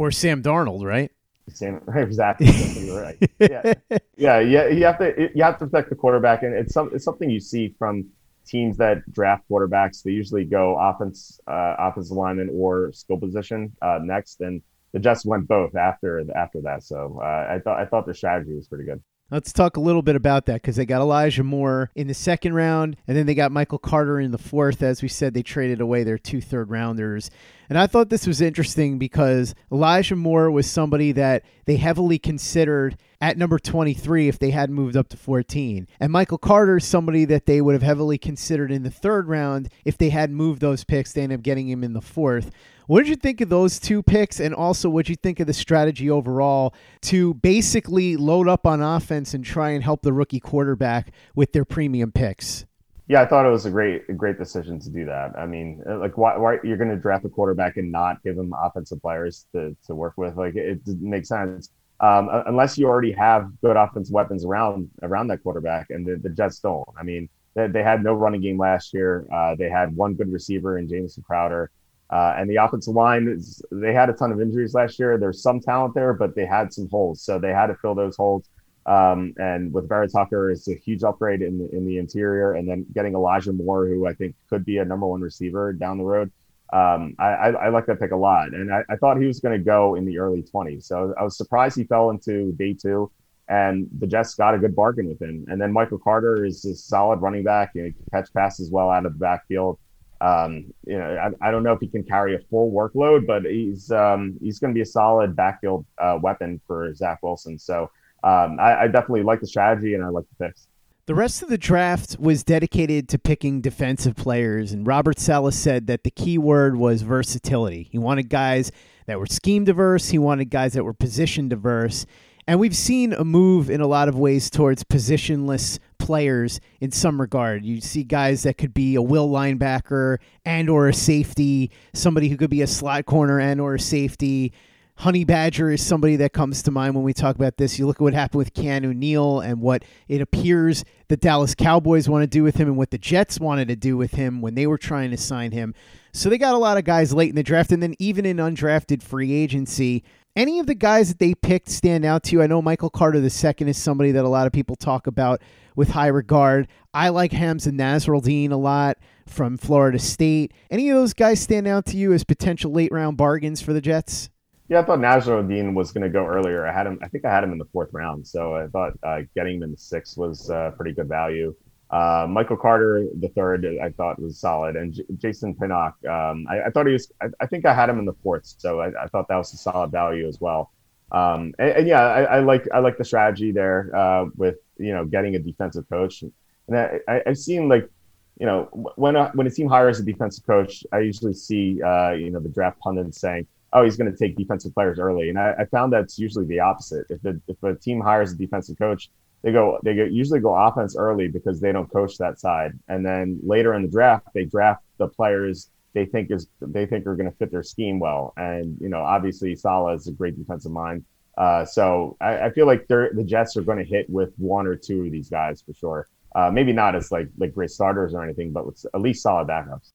or 0.00 0.10
Sam 0.10 0.42
Darnold, 0.42 0.84
right? 0.84 1.12
Sam 1.52 1.82
exactly. 1.94 2.50
You're 2.86 3.02
right. 3.02 3.30
Yeah, 3.38 3.74
yeah, 4.16 4.40
yeah. 4.40 4.68
You 4.68 4.84
have 4.84 4.98
to 4.98 5.30
you 5.34 5.42
have 5.42 5.58
to 5.58 5.66
protect 5.66 5.90
the 5.90 5.96
quarterback, 5.96 6.42
and 6.42 6.54
it's 6.54 6.72
some 6.72 6.90
it's 6.94 7.04
something 7.04 7.28
you 7.28 7.40
see 7.40 7.74
from 7.78 8.06
teams 8.46 8.76
that 8.78 9.10
draft 9.12 9.44
quarterbacks. 9.50 10.02
They 10.02 10.12
usually 10.12 10.44
go 10.44 10.78
offense, 10.78 11.40
uh, 11.46 11.76
offensive 11.78 12.16
lineman, 12.16 12.50
or 12.52 12.92
skill 12.92 13.18
position 13.18 13.76
uh, 13.82 13.98
next, 14.02 14.40
and 14.40 14.62
the 14.92 14.98
Jets 14.98 15.24
went 15.24 15.48
both 15.48 15.74
after 15.76 16.24
after 16.34 16.60
that. 16.62 16.82
So 16.82 17.20
uh, 17.22 17.54
I 17.54 17.60
thought 17.62 17.78
I 17.80 17.86
thought 17.86 18.06
the 18.06 18.14
strategy 18.14 18.54
was 18.54 18.68
pretty 18.68 18.84
good. 18.84 19.02
Let's 19.30 19.52
talk 19.52 19.76
a 19.76 19.80
little 19.80 20.02
bit 20.02 20.16
about 20.16 20.46
that 20.46 20.54
because 20.54 20.74
they 20.74 20.84
got 20.84 21.00
Elijah 21.00 21.44
Moore 21.44 21.92
in 21.94 22.08
the 22.08 22.14
second 22.14 22.54
round, 22.54 22.96
and 23.06 23.16
then 23.16 23.26
they 23.26 23.34
got 23.36 23.52
Michael 23.52 23.78
Carter 23.78 24.18
in 24.18 24.32
the 24.32 24.38
fourth. 24.38 24.82
As 24.82 25.02
we 25.02 25.08
said, 25.08 25.34
they 25.34 25.42
traded 25.42 25.80
away 25.80 26.02
their 26.02 26.18
two 26.18 26.40
third 26.40 26.68
rounders. 26.68 27.30
And 27.70 27.78
I 27.78 27.86
thought 27.86 28.08
this 28.08 28.26
was 28.26 28.40
interesting 28.40 28.98
because 28.98 29.54
Elijah 29.70 30.16
Moore 30.16 30.50
was 30.50 30.68
somebody 30.68 31.12
that 31.12 31.44
they 31.66 31.76
heavily 31.76 32.18
considered 32.18 32.96
at 33.20 33.38
number 33.38 33.60
23 33.60 34.26
if 34.26 34.40
they 34.40 34.50
had 34.50 34.70
moved 34.70 34.96
up 34.96 35.08
to 35.10 35.16
14. 35.16 35.86
And 36.00 36.12
Michael 36.12 36.36
Carter 36.36 36.78
is 36.78 36.84
somebody 36.84 37.24
that 37.26 37.46
they 37.46 37.60
would 37.60 37.74
have 37.74 37.82
heavily 37.82 38.18
considered 38.18 38.72
in 38.72 38.82
the 38.82 38.90
third 38.90 39.28
round 39.28 39.68
if 39.84 39.96
they 39.96 40.10
had 40.10 40.32
moved 40.32 40.60
those 40.60 40.82
picks. 40.82 41.12
They 41.12 41.22
end 41.22 41.32
up 41.32 41.42
getting 41.42 41.68
him 41.68 41.84
in 41.84 41.92
the 41.92 42.00
fourth. 42.00 42.50
What 42.88 43.02
did 43.02 43.08
you 43.08 43.14
think 43.14 43.40
of 43.40 43.50
those 43.50 43.78
two 43.78 44.02
picks? 44.02 44.40
And 44.40 44.52
also, 44.52 44.90
what 44.90 45.06
did 45.06 45.10
you 45.10 45.16
think 45.22 45.38
of 45.38 45.46
the 45.46 45.52
strategy 45.52 46.10
overall 46.10 46.74
to 47.02 47.34
basically 47.34 48.16
load 48.16 48.48
up 48.48 48.66
on 48.66 48.82
offense 48.82 49.32
and 49.32 49.44
try 49.44 49.70
and 49.70 49.84
help 49.84 50.02
the 50.02 50.12
rookie 50.12 50.40
quarterback 50.40 51.12
with 51.36 51.52
their 51.52 51.64
premium 51.64 52.10
picks? 52.10 52.66
Yeah, 53.10 53.22
I 53.22 53.26
thought 53.26 53.44
it 53.44 53.50
was 53.50 53.66
a 53.66 53.72
great, 53.72 54.16
great 54.16 54.38
decision 54.38 54.78
to 54.78 54.88
do 54.88 55.04
that. 55.06 55.36
I 55.36 55.44
mean, 55.44 55.82
uh, 55.84 55.98
like, 55.98 56.16
why, 56.16 56.36
why 56.36 56.58
you're 56.62 56.76
going 56.76 56.90
to 56.90 56.96
draft 56.96 57.24
a 57.24 57.28
quarterback 57.28 57.76
and 57.76 57.90
not 57.90 58.22
give 58.22 58.38
him 58.38 58.54
offensive 58.56 59.02
players 59.02 59.46
to, 59.52 59.76
to 59.88 59.96
work 59.96 60.12
with? 60.16 60.36
Like, 60.36 60.54
it, 60.54 60.84
didn't 60.84 61.10
make 61.10 61.26
sense 61.26 61.70
um, 61.98 62.28
unless 62.46 62.78
you 62.78 62.86
already 62.86 63.10
have 63.10 63.50
good 63.62 63.76
offensive 63.76 64.14
weapons 64.14 64.44
around 64.44 64.88
around 65.02 65.26
that 65.26 65.42
quarterback, 65.42 65.90
and 65.90 66.06
the, 66.06 66.20
the 66.22 66.28
Jets 66.28 66.60
don't. 66.60 66.86
I 66.96 67.02
mean, 67.02 67.28
they, 67.54 67.66
they 67.66 67.82
had 67.82 68.04
no 68.04 68.14
running 68.14 68.42
game 68.42 68.58
last 68.58 68.94
year. 68.94 69.26
Uh, 69.34 69.56
they 69.56 69.68
had 69.68 69.96
one 69.96 70.14
good 70.14 70.30
receiver 70.30 70.78
in 70.78 70.88
Jamison 70.88 71.24
Crowder. 71.24 71.72
Uh, 72.10 72.36
and 72.38 72.48
the 72.48 72.56
offensive 72.62 72.94
line, 72.94 73.42
they 73.72 73.92
had 73.92 74.08
a 74.08 74.12
ton 74.12 74.30
of 74.30 74.40
injuries 74.40 74.72
last 74.72 75.00
year. 75.00 75.18
There's 75.18 75.42
some 75.42 75.58
talent 75.58 75.96
there, 75.96 76.12
but 76.12 76.36
they 76.36 76.46
had 76.46 76.72
some 76.72 76.88
holes. 76.88 77.22
So 77.22 77.40
they 77.40 77.50
had 77.50 77.66
to 77.66 77.74
fill 77.74 77.96
those 77.96 78.16
holes. 78.16 78.48
Um, 78.90 79.34
and 79.36 79.72
with 79.72 79.88
Vera 79.88 80.08
Tucker, 80.08 80.50
it's 80.50 80.66
a 80.66 80.74
huge 80.74 81.04
upgrade 81.04 81.42
in 81.42 81.58
the, 81.58 81.68
in 81.70 81.86
the 81.86 81.98
interior. 81.98 82.54
And 82.54 82.68
then 82.68 82.84
getting 82.92 83.14
Elijah 83.14 83.52
Moore, 83.52 83.86
who 83.86 84.08
I 84.08 84.14
think 84.14 84.34
could 84.48 84.64
be 84.64 84.78
a 84.78 84.84
number 84.84 85.06
one 85.06 85.20
receiver 85.20 85.72
down 85.72 85.96
the 85.96 86.04
road. 86.04 86.32
Um, 86.72 87.14
I, 87.20 87.28
I, 87.28 87.48
I, 87.50 87.68
like 87.68 87.86
that 87.86 88.00
pick 88.00 88.10
a 88.10 88.16
lot. 88.16 88.48
And 88.48 88.72
I, 88.72 88.82
I 88.90 88.96
thought 88.96 89.20
he 89.20 89.26
was 89.26 89.38
going 89.38 89.56
to 89.56 89.64
go 89.64 89.94
in 89.94 90.04
the 90.04 90.18
early 90.18 90.42
20s. 90.42 90.84
So 90.84 91.14
I 91.18 91.22
was 91.22 91.36
surprised 91.36 91.76
he 91.76 91.84
fell 91.84 92.10
into 92.10 92.50
day 92.52 92.74
two. 92.74 93.10
And 93.48 93.88
the 93.98 94.08
Jets 94.08 94.34
got 94.34 94.54
a 94.54 94.58
good 94.58 94.74
bargain 94.74 95.08
with 95.08 95.22
him. 95.22 95.44
And 95.48 95.60
then 95.60 95.72
Michael 95.72 95.98
Carter 95.98 96.44
is 96.44 96.64
a 96.64 96.74
solid 96.74 97.20
running 97.20 97.44
back. 97.44 97.70
He 97.74 97.94
catch 98.12 98.32
passes 98.32 98.72
well 98.72 98.90
out 98.90 99.06
of 99.06 99.12
the 99.12 99.18
backfield. 99.18 99.78
Um, 100.20 100.72
you 100.84 100.98
know, 100.98 101.16
I, 101.16 101.48
I, 101.48 101.50
don't 101.50 101.62
know 101.62 101.72
if 101.72 101.80
he 101.80 101.88
can 101.88 102.04
carry 102.04 102.34
a 102.34 102.40
full 102.50 102.70
workload, 102.70 103.26
but 103.26 103.44
he's 103.46 103.90
um, 103.90 104.36
he's 104.40 104.58
going 104.58 104.72
to 104.72 104.74
be 104.74 104.82
a 104.82 104.86
solid 104.86 105.34
backfield 105.34 105.86
uh, 105.96 106.18
weapon 106.20 106.60
for 106.66 106.94
Zach 106.94 107.20
Wilson. 107.22 107.58
So 107.58 107.90
um, 108.22 108.58
I, 108.60 108.82
I, 108.82 108.86
definitely 108.86 109.22
like 109.22 109.40
the 109.40 109.46
strategy 109.46 109.94
and 109.94 110.04
I 110.04 110.08
like 110.08 110.24
the 110.38 110.46
picks. 110.46 110.66
The 111.06 111.14
rest 111.14 111.42
of 111.42 111.48
the 111.48 111.58
draft 111.58 112.16
was 112.20 112.44
dedicated 112.44 113.08
to 113.08 113.18
picking 113.18 113.60
defensive 113.60 114.14
players, 114.14 114.72
and 114.72 114.86
Robert 114.86 115.18
Saleh 115.18 115.54
said 115.54 115.86
that 115.86 116.04
the 116.04 116.10
key 116.10 116.38
word 116.38 116.76
was 116.76 117.02
versatility. 117.02 117.88
He 117.90 117.98
wanted 117.98 118.28
guys 118.28 118.70
that 119.06 119.18
were 119.18 119.26
scheme 119.26 119.64
diverse. 119.64 120.10
He 120.10 120.18
wanted 120.18 120.50
guys 120.50 120.74
that 120.74 120.84
were 120.84 120.92
position 120.92 121.48
diverse. 121.48 122.06
And 122.46 122.60
we've 122.60 122.76
seen 122.76 123.12
a 123.12 123.24
move 123.24 123.70
in 123.70 123.80
a 123.80 123.86
lot 123.86 124.08
of 124.08 124.18
ways 124.18 124.50
towards 124.50 124.84
positionless 124.84 125.78
players 125.98 126.60
in 126.80 126.90
some 126.90 127.20
regard. 127.20 127.64
You 127.64 127.80
see 127.80 128.02
guys 128.04 128.42
that 128.44 128.58
could 128.58 128.74
be 128.74 128.94
a 128.94 129.02
will 129.02 129.28
linebacker 129.28 130.18
and 130.44 130.68
or 130.68 130.88
a 130.88 130.94
safety, 130.94 131.70
somebody 131.92 132.28
who 132.28 132.36
could 132.36 132.50
be 132.50 132.62
a 132.62 132.66
slot 132.66 133.06
corner 133.06 133.38
and 133.40 133.60
or 133.60 133.74
a 133.74 133.80
safety. 133.80 134.52
Honey 135.00 135.24
Badger 135.24 135.70
is 135.70 135.82
somebody 135.82 136.16
that 136.16 136.34
comes 136.34 136.62
to 136.62 136.70
mind 136.70 136.94
when 136.94 137.04
we 137.04 137.14
talk 137.14 137.34
about 137.34 137.56
this. 137.56 137.78
You 137.78 137.86
look 137.86 137.96
at 137.96 138.02
what 138.02 138.12
happened 138.12 138.38
with 138.38 138.52
Keanu 138.52 138.94
Neal 138.94 139.40
and 139.40 139.62
what 139.62 139.82
it 140.08 140.20
appears 140.20 140.84
the 141.08 141.16
Dallas 141.16 141.54
Cowboys 141.54 142.06
want 142.06 142.22
to 142.22 142.26
do 142.26 142.42
with 142.42 142.56
him 142.56 142.68
and 142.68 142.76
what 142.76 142.90
the 142.90 142.98
Jets 142.98 143.40
wanted 143.40 143.68
to 143.68 143.76
do 143.76 143.96
with 143.96 144.12
him 144.12 144.42
when 144.42 144.54
they 144.54 144.66
were 144.66 144.76
trying 144.76 145.10
to 145.10 145.16
sign 145.16 145.52
him. 145.52 145.74
So 146.12 146.28
they 146.28 146.36
got 146.36 146.54
a 146.54 146.58
lot 146.58 146.76
of 146.76 146.84
guys 146.84 147.14
late 147.14 147.30
in 147.30 147.34
the 147.34 147.42
draft 147.42 147.72
and 147.72 147.82
then 147.82 147.94
even 147.98 148.26
in 148.26 148.36
undrafted 148.36 149.02
free 149.02 149.32
agency 149.32 150.04
any 150.36 150.60
of 150.60 150.66
the 150.66 150.74
guys 150.74 151.08
that 151.08 151.18
they 151.18 151.34
picked 151.34 151.68
stand 151.68 152.04
out 152.04 152.22
to 152.24 152.32
you? 152.32 152.42
I 152.42 152.46
know 152.46 152.62
Michael 152.62 152.90
Carter 152.90 153.18
II 153.18 153.68
is 153.68 153.76
somebody 153.76 154.12
that 154.12 154.24
a 154.24 154.28
lot 154.28 154.46
of 154.46 154.52
people 154.52 154.76
talk 154.76 155.06
about 155.06 155.42
with 155.74 155.90
high 155.90 156.06
regard. 156.06 156.68
I 156.94 157.08
like 157.08 157.32
Hamsah 157.32 157.72
Nasirildeen 157.72 158.52
a 158.52 158.56
lot 158.56 158.98
from 159.26 159.56
Florida 159.56 159.98
State. 159.98 160.52
Any 160.70 160.88
of 160.88 160.96
those 160.96 161.14
guys 161.14 161.40
stand 161.40 161.66
out 161.66 161.84
to 161.86 161.96
you 161.96 162.12
as 162.12 162.22
potential 162.22 162.70
late 162.70 162.92
round 162.92 163.16
bargains 163.16 163.60
for 163.60 163.72
the 163.72 163.80
Jets? 163.80 164.30
Yeah, 164.70 164.78
I 164.78 164.84
thought 164.84 165.00
Nasirildeen 165.00 165.74
was 165.74 165.90
going 165.90 166.04
to 166.04 166.08
go 166.08 166.24
earlier. 166.24 166.64
I 166.64 166.72
had 166.72 166.86
him. 166.86 167.00
I 167.02 167.08
think 167.08 167.24
I 167.24 167.30
had 167.30 167.42
him 167.42 167.50
in 167.50 167.58
the 167.58 167.64
fourth 167.66 167.92
round, 167.92 168.24
so 168.24 168.54
I 168.54 168.68
thought 168.68 168.92
uh, 169.02 169.22
getting 169.34 169.56
him 169.56 169.64
in 169.64 169.72
the 169.72 169.76
sixth 169.76 170.16
was 170.16 170.48
uh, 170.48 170.70
pretty 170.76 170.92
good 170.92 171.08
value. 171.08 171.56
Uh, 171.90 172.28
Michael 172.30 172.56
Carter, 172.56 173.08
the 173.18 173.28
third, 173.30 173.66
I 173.82 173.90
thought 173.90 174.22
was 174.22 174.38
solid, 174.38 174.76
and 174.76 174.92
J- 174.92 175.02
Jason 175.16 175.56
Pinnock. 175.56 175.96
Um, 176.08 176.46
I, 176.48 176.62
I, 176.66 176.70
thought 176.70 176.86
he 176.86 176.92
was. 176.92 177.10
I, 177.20 177.26
I, 177.40 177.46
think 177.46 177.66
I 177.66 177.74
had 177.74 177.88
him 177.88 177.98
in 177.98 178.04
the 178.04 178.14
fourth, 178.22 178.46
so 178.58 178.78
I, 178.78 178.90
I 179.02 179.08
thought 179.08 179.26
that 179.26 179.34
was 179.34 179.52
a 179.52 179.56
solid 179.56 179.90
value 179.90 180.28
as 180.28 180.40
well. 180.40 180.70
Um, 181.10 181.52
and, 181.58 181.70
and, 181.70 181.88
yeah, 181.88 182.02
I, 182.02 182.38
like 182.38 182.68
I 182.72 182.78
like 182.78 182.96
the 182.96 183.04
strategy 183.04 183.50
there 183.50 183.90
uh, 183.92 184.26
with 184.36 184.58
you 184.78 184.92
know 184.92 185.04
getting 185.04 185.34
a 185.34 185.40
defensive 185.40 185.88
coach, 185.88 186.22
and 186.22 187.02
I, 187.08 187.22
have 187.26 187.38
seen 187.38 187.68
like 187.68 187.90
you 188.38 188.46
know 188.46 188.68
when 188.94 189.16
a, 189.16 189.30
when 189.34 189.48
a 189.48 189.50
team 189.50 189.66
hires 189.66 189.98
a 189.98 190.04
defensive 190.04 190.46
coach, 190.46 190.84
I 190.92 191.00
usually 191.00 191.34
see 191.34 191.82
uh, 191.82 192.12
you 192.12 192.30
know 192.30 192.38
the 192.38 192.48
draft 192.48 192.78
pundits 192.78 193.20
saying, 193.20 193.48
"Oh, 193.72 193.84
he's 193.84 193.96
going 193.96 194.10
to 194.10 194.16
take 194.16 194.36
defensive 194.36 194.74
players 194.74 194.98
early," 194.98 195.28
and 195.28 195.38
I, 195.38 195.64
found 195.70 195.92
that's 195.92 196.18
usually 196.18 196.46
the 196.46 196.60
opposite. 196.60 197.06
If 197.10 197.22
the, 197.22 197.40
if 197.48 197.62
a 197.62 197.74
team 197.74 198.00
hires 198.00 198.32
a 198.32 198.36
defensive 198.36 198.78
coach 198.78 199.10
they 199.42 199.52
go 199.52 199.78
they 199.82 199.94
get, 199.94 200.12
usually 200.12 200.40
go 200.40 200.54
offense 200.54 200.96
early 200.96 201.28
because 201.28 201.60
they 201.60 201.72
don't 201.72 201.90
coach 201.90 202.18
that 202.18 202.38
side, 202.38 202.78
and 202.88 203.04
then 203.04 203.38
later 203.42 203.74
in 203.74 203.82
the 203.82 203.88
draft 203.88 204.28
they 204.34 204.44
draft 204.44 204.82
the 204.98 205.08
players 205.08 205.70
they 205.92 206.06
think 206.06 206.30
is 206.30 206.46
they 206.60 206.86
think 206.86 207.06
are 207.06 207.16
going 207.16 207.30
to 207.30 207.36
fit 207.36 207.50
their 207.50 207.62
scheme 207.62 207.98
well. 207.98 208.32
And 208.36 208.76
you 208.80 208.88
know, 208.88 209.00
obviously 209.00 209.56
Saleh 209.56 209.96
is 209.96 210.06
a 210.06 210.12
great 210.12 210.38
defensive 210.38 210.72
mind. 210.72 211.04
Uh, 211.36 211.64
so 211.64 212.16
I, 212.20 212.46
I, 212.46 212.50
feel 212.50 212.66
like 212.66 212.86
the 212.88 213.24
Jets 213.24 213.56
are 213.56 213.62
going 213.62 213.78
to 213.78 213.84
hit 213.84 214.10
with 214.10 214.34
one 214.36 214.66
or 214.66 214.76
two 214.76 215.04
of 215.04 215.12
these 215.12 215.30
guys 215.30 215.62
for 215.62 215.72
sure. 215.72 216.08
Uh, 216.34 216.50
maybe 216.52 216.72
not 216.72 216.94
as 216.94 217.10
like 217.10 217.28
like 217.38 217.54
great 217.54 217.70
starters 217.70 218.14
or 218.14 218.22
anything, 218.22 218.52
but 218.52 218.66
with 218.66 218.84
at 218.94 219.00
least 219.00 219.22
solid 219.22 219.48
backups. 219.48 219.92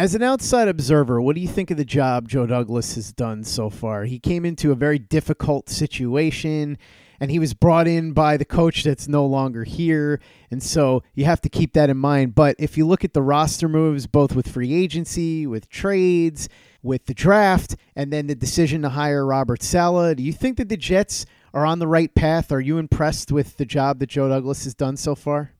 As 0.00 0.14
an 0.14 0.22
outside 0.22 0.66
observer, 0.66 1.20
what 1.20 1.34
do 1.34 1.42
you 1.42 1.46
think 1.46 1.70
of 1.70 1.76
the 1.76 1.84
job 1.84 2.26
Joe 2.26 2.46
Douglas 2.46 2.94
has 2.94 3.12
done 3.12 3.44
so 3.44 3.68
far? 3.68 4.04
He 4.04 4.18
came 4.18 4.46
into 4.46 4.72
a 4.72 4.74
very 4.74 4.98
difficult 4.98 5.68
situation 5.68 6.78
and 7.20 7.30
he 7.30 7.38
was 7.38 7.52
brought 7.52 7.86
in 7.86 8.12
by 8.12 8.38
the 8.38 8.46
coach 8.46 8.82
that's 8.82 9.08
no 9.08 9.26
longer 9.26 9.62
here. 9.62 10.18
And 10.50 10.62
so 10.62 11.02
you 11.12 11.26
have 11.26 11.42
to 11.42 11.50
keep 11.50 11.74
that 11.74 11.90
in 11.90 11.98
mind. 11.98 12.34
But 12.34 12.56
if 12.58 12.78
you 12.78 12.86
look 12.86 13.04
at 13.04 13.12
the 13.12 13.20
roster 13.20 13.68
moves, 13.68 14.06
both 14.06 14.34
with 14.34 14.48
free 14.48 14.72
agency, 14.72 15.46
with 15.46 15.68
trades, 15.68 16.48
with 16.82 17.04
the 17.04 17.12
draft, 17.12 17.76
and 17.94 18.10
then 18.10 18.26
the 18.26 18.34
decision 18.34 18.80
to 18.80 18.88
hire 18.88 19.26
Robert 19.26 19.62
Saleh, 19.62 20.16
do 20.16 20.22
you 20.22 20.32
think 20.32 20.56
that 20.56 20.70
the 20.70 20.78
Jets 20.78 21.26
are 21.52 21.66
on 21.66 21.78
the 21.78 21.86
right 21.86 22.14
path? 22.14 22.50
Are 22.50 22.60
you 22.62 22.78
impressed 22.78 23.30
with 23.30 23.58
the 23.58 23.66
job 23.66 23.98
that 23.98 24.08
Joe 24.08 24.30
Douglas 24.30 24.64
has 24.64 24.72
done 24.72 24.96
so 24.96 25.14
far? 25.14 25.52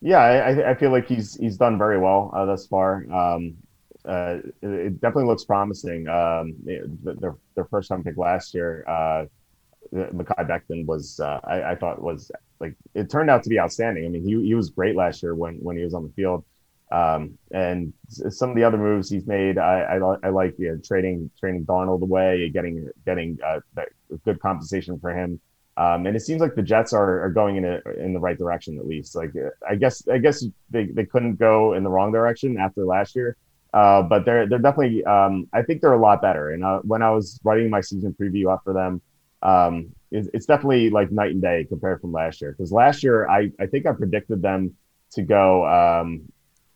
Yeah, 0.00 0.18
I, 0.18 0.70
I 0.70 0.74
feel 0.74 0.90
like 0.90 1.06
he's 1.06 1.36
he's 1.36 1.56
done 1.56 1.78
very 1.78 1.98
well 1.98 2.32
uh, 2.34 2.44
thus 2.44 2.66
far. 2.66 3.06
Um, 3.12 3.56
uh, 4.06 4.38
it, 4.62 5.00
definitely 5.00 5.26
looks 5.26 5.44
promising. 5.44 6.08
Um, 6.08 6.54
their 6.64 7.36
their 7.54 7.64
first 7.66 7.88
time 7.88 8.04
pick 8.04 8.16
last 8.16 8.54
year, 8.54 8.84
uh, 8.88 9.26
Mekhi 9.92 10.48
Becton 10.48 10.86
was 10.86 11.20
uh, 11.20 11.40
I, 11.44 11.72
I, 11.72 11.74
thought 11.74 12.00
was 12.00 12.30
like 12.60 12.74
it 12.94 13.10
turned 13.10 13.30
out 13.30 13.42
to 13.42 13.48
be 13.48 13.58
outstanding. 13.58 14.04
I 14.04 14.08
mean, 14.08 14.24
he 14.24 14.46
he 14.46 14.54
was 14.54 14.70
great 14.70 14.96
last 14.96 15.22
year 15.22 15.34
when 15.34 15.56
when 15.56 15.76
he 15.76 15.84
was 15.84 15.94
on 15.94 16.04
the 16.04 16.12
field. 16.12 16.44
Um, 16.92 17.36
and 17.50 17.92
some 18.08 18.50
of 18.50 18.54
the 18.54 18.62
other 18.62 18.78
moves 18.78 19.10
he's 19.10 19.26
made, 19.26 19.58
I 19.58 19.98
I, 19.98 20.16
I 20.22 20.28
like 20.28 20.54
you 20.58 20.72
know, 20.72 20.80
trading 20.84 21.30
trading 21.38 21.64
Darnold 21.64 22.02
away, 22.02 22.48
getting 22.50 22.88
getting 23.04 23.38
uh, 23.44 23.60
good 24.24 24.40
compensation 24.40 24.98
for 25.00 25.10
him. 25.10 25.40
Um, 25.78 26.06
and 26.06 26.16
it 26.16 26.20
seems 26.20 26.40
like 26.40 26.54
the 26.54 26.62
Jets 26.62 26.94
are, 26.94 27.24
are 27.24 27.30
going 27.30 27.56
in 27.56 27.64
a, 27.66 27.80
in 27.98 28.14
the 28.14 28.20
right 28.20 28.38
direction 28.38 28.78
at 28.78 28.86
least. 28.86 29.14
Like 29.14 29.32
I 29.68 29.74
guess 29.74 30.06
I 30.08 30.18
guess 30.18 30.44
they, 30.70 30.86
they 30.86 31.04
couldn't 31.04 31.36
go 31.36 31.74
in 31.74 31.82
the 31.82 31.90
wrong 31.90 32.12
direction 32.12 32.56
after 32.56 32.84
last 32.84 33.14
year. 33.14 33.36
Uh, 33.76 34.00
but 34.00 34.24
they're 34.24 34.48
they're 34.48 34.58
definitely 34.58 35.04
um, 35.04 35.46
I 35.52 35.60
think 35.60 35.82
they're 35.82 35.92
a 35.92 36.00
lot 36.00 36.22
better. 36.22 36.50
And 36.50 36.64
uh, 36.64 36.80
when 36.82 37.02
I 37.02 37.10
was 37.10 37.38
writing 37.44 37.68
my 37.68 37.82
season 37.82 38.16
preview 38.18 38.50
up 38.50 38.62
for 38.64 38.72
them, 38.72 39.02
um, 39.42 39.92
it's, 40.10 40.28
it's 40.32 40.46
definitely 40.46 40.88
like 40.88 41.12
night 41.12 41.32
and 41.32 41.42
day 41.42 41.66
compared 41.68 42.00
from 42.00 42.10
last 42.10 42.40
year. 42.40 42.52
Because 42.52 42.72
last 42.72 43.02
year, 43.02 43.28
I, 43.28 43.52
I 43.60 43.66
think 43.66 43.84
I 43.84 43.92
predicted 43.92 44.40
them 44.40 44.74
to 45.10 45.20
go. 45.20 45.66
Um, 45.66 46.22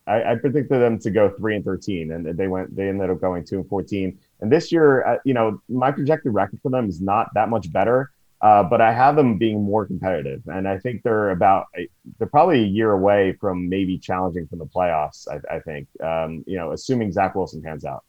I, 0.06 0.32
I, 0.32 0.34
predicted 0.34 0.78
them 0.78 0.98
to 0.98 1.10
go 1.10 1.30
three 1.30 1.56
and 1.56 1.64
thirteen, 1.64 2.12
and 2.12 2.36
they 2.36 2.48
went. 2.48 2.76
They 2.76 2.90
ended 2.90 3.08
up 3.08 3.18
going 3.18 3.46
two 3.46 3.56
and 3.60 3.68
fourteen. 3.70 4.18
And 4.42 4.52
this 4.52 4.70
year, 4.70 5.02
uh, 5.06 5.16
you 5.24 5.32
know, 5.32 5.62
my 5.70 5.90
projected 5.92 6.34
record 6.34 6.60
for 6.62 6.70
them 6.70 6.86
is 6.86 7.00
not 7.00 7.28
that 7.32 7.48
much 7.48 7.72
better. 7.72 8.10
Uh, 8.42 8.62
but 8.62 8.80
I 8.80 8.92
have 8.92 9.16
them 9.16 9.36
being 9.36 9.62
more 9.62 9.86
competitive, 9.86 10.42
and 10.46 10.66
I 10.66 10.78
think 10.78 11.02
they're 11.02 11.30
about 11.30 11.66
they're 12.18 12.26
probably 12.26 12.60
a 12.60 12.66
year 12.66 12.92
away 12.92 13.34
from 13.38 13.68
maybe 13.68 13.98
challenging 13.98 14.46
for 14.46 14.56
the 14.56 14.64
playoffs. 14.64 15.28
I, 15.28 15.56
I 15.56 15.60
think, 15.60 15.88
um, 16.02 16.42
you 16.46 16.56
know, 16.56 16.72
assuming 16.72 17.12
Zach 17.12 17.34
Wilson 17.34 17.60
pans 17.60 17.84
out. 17.84 18.02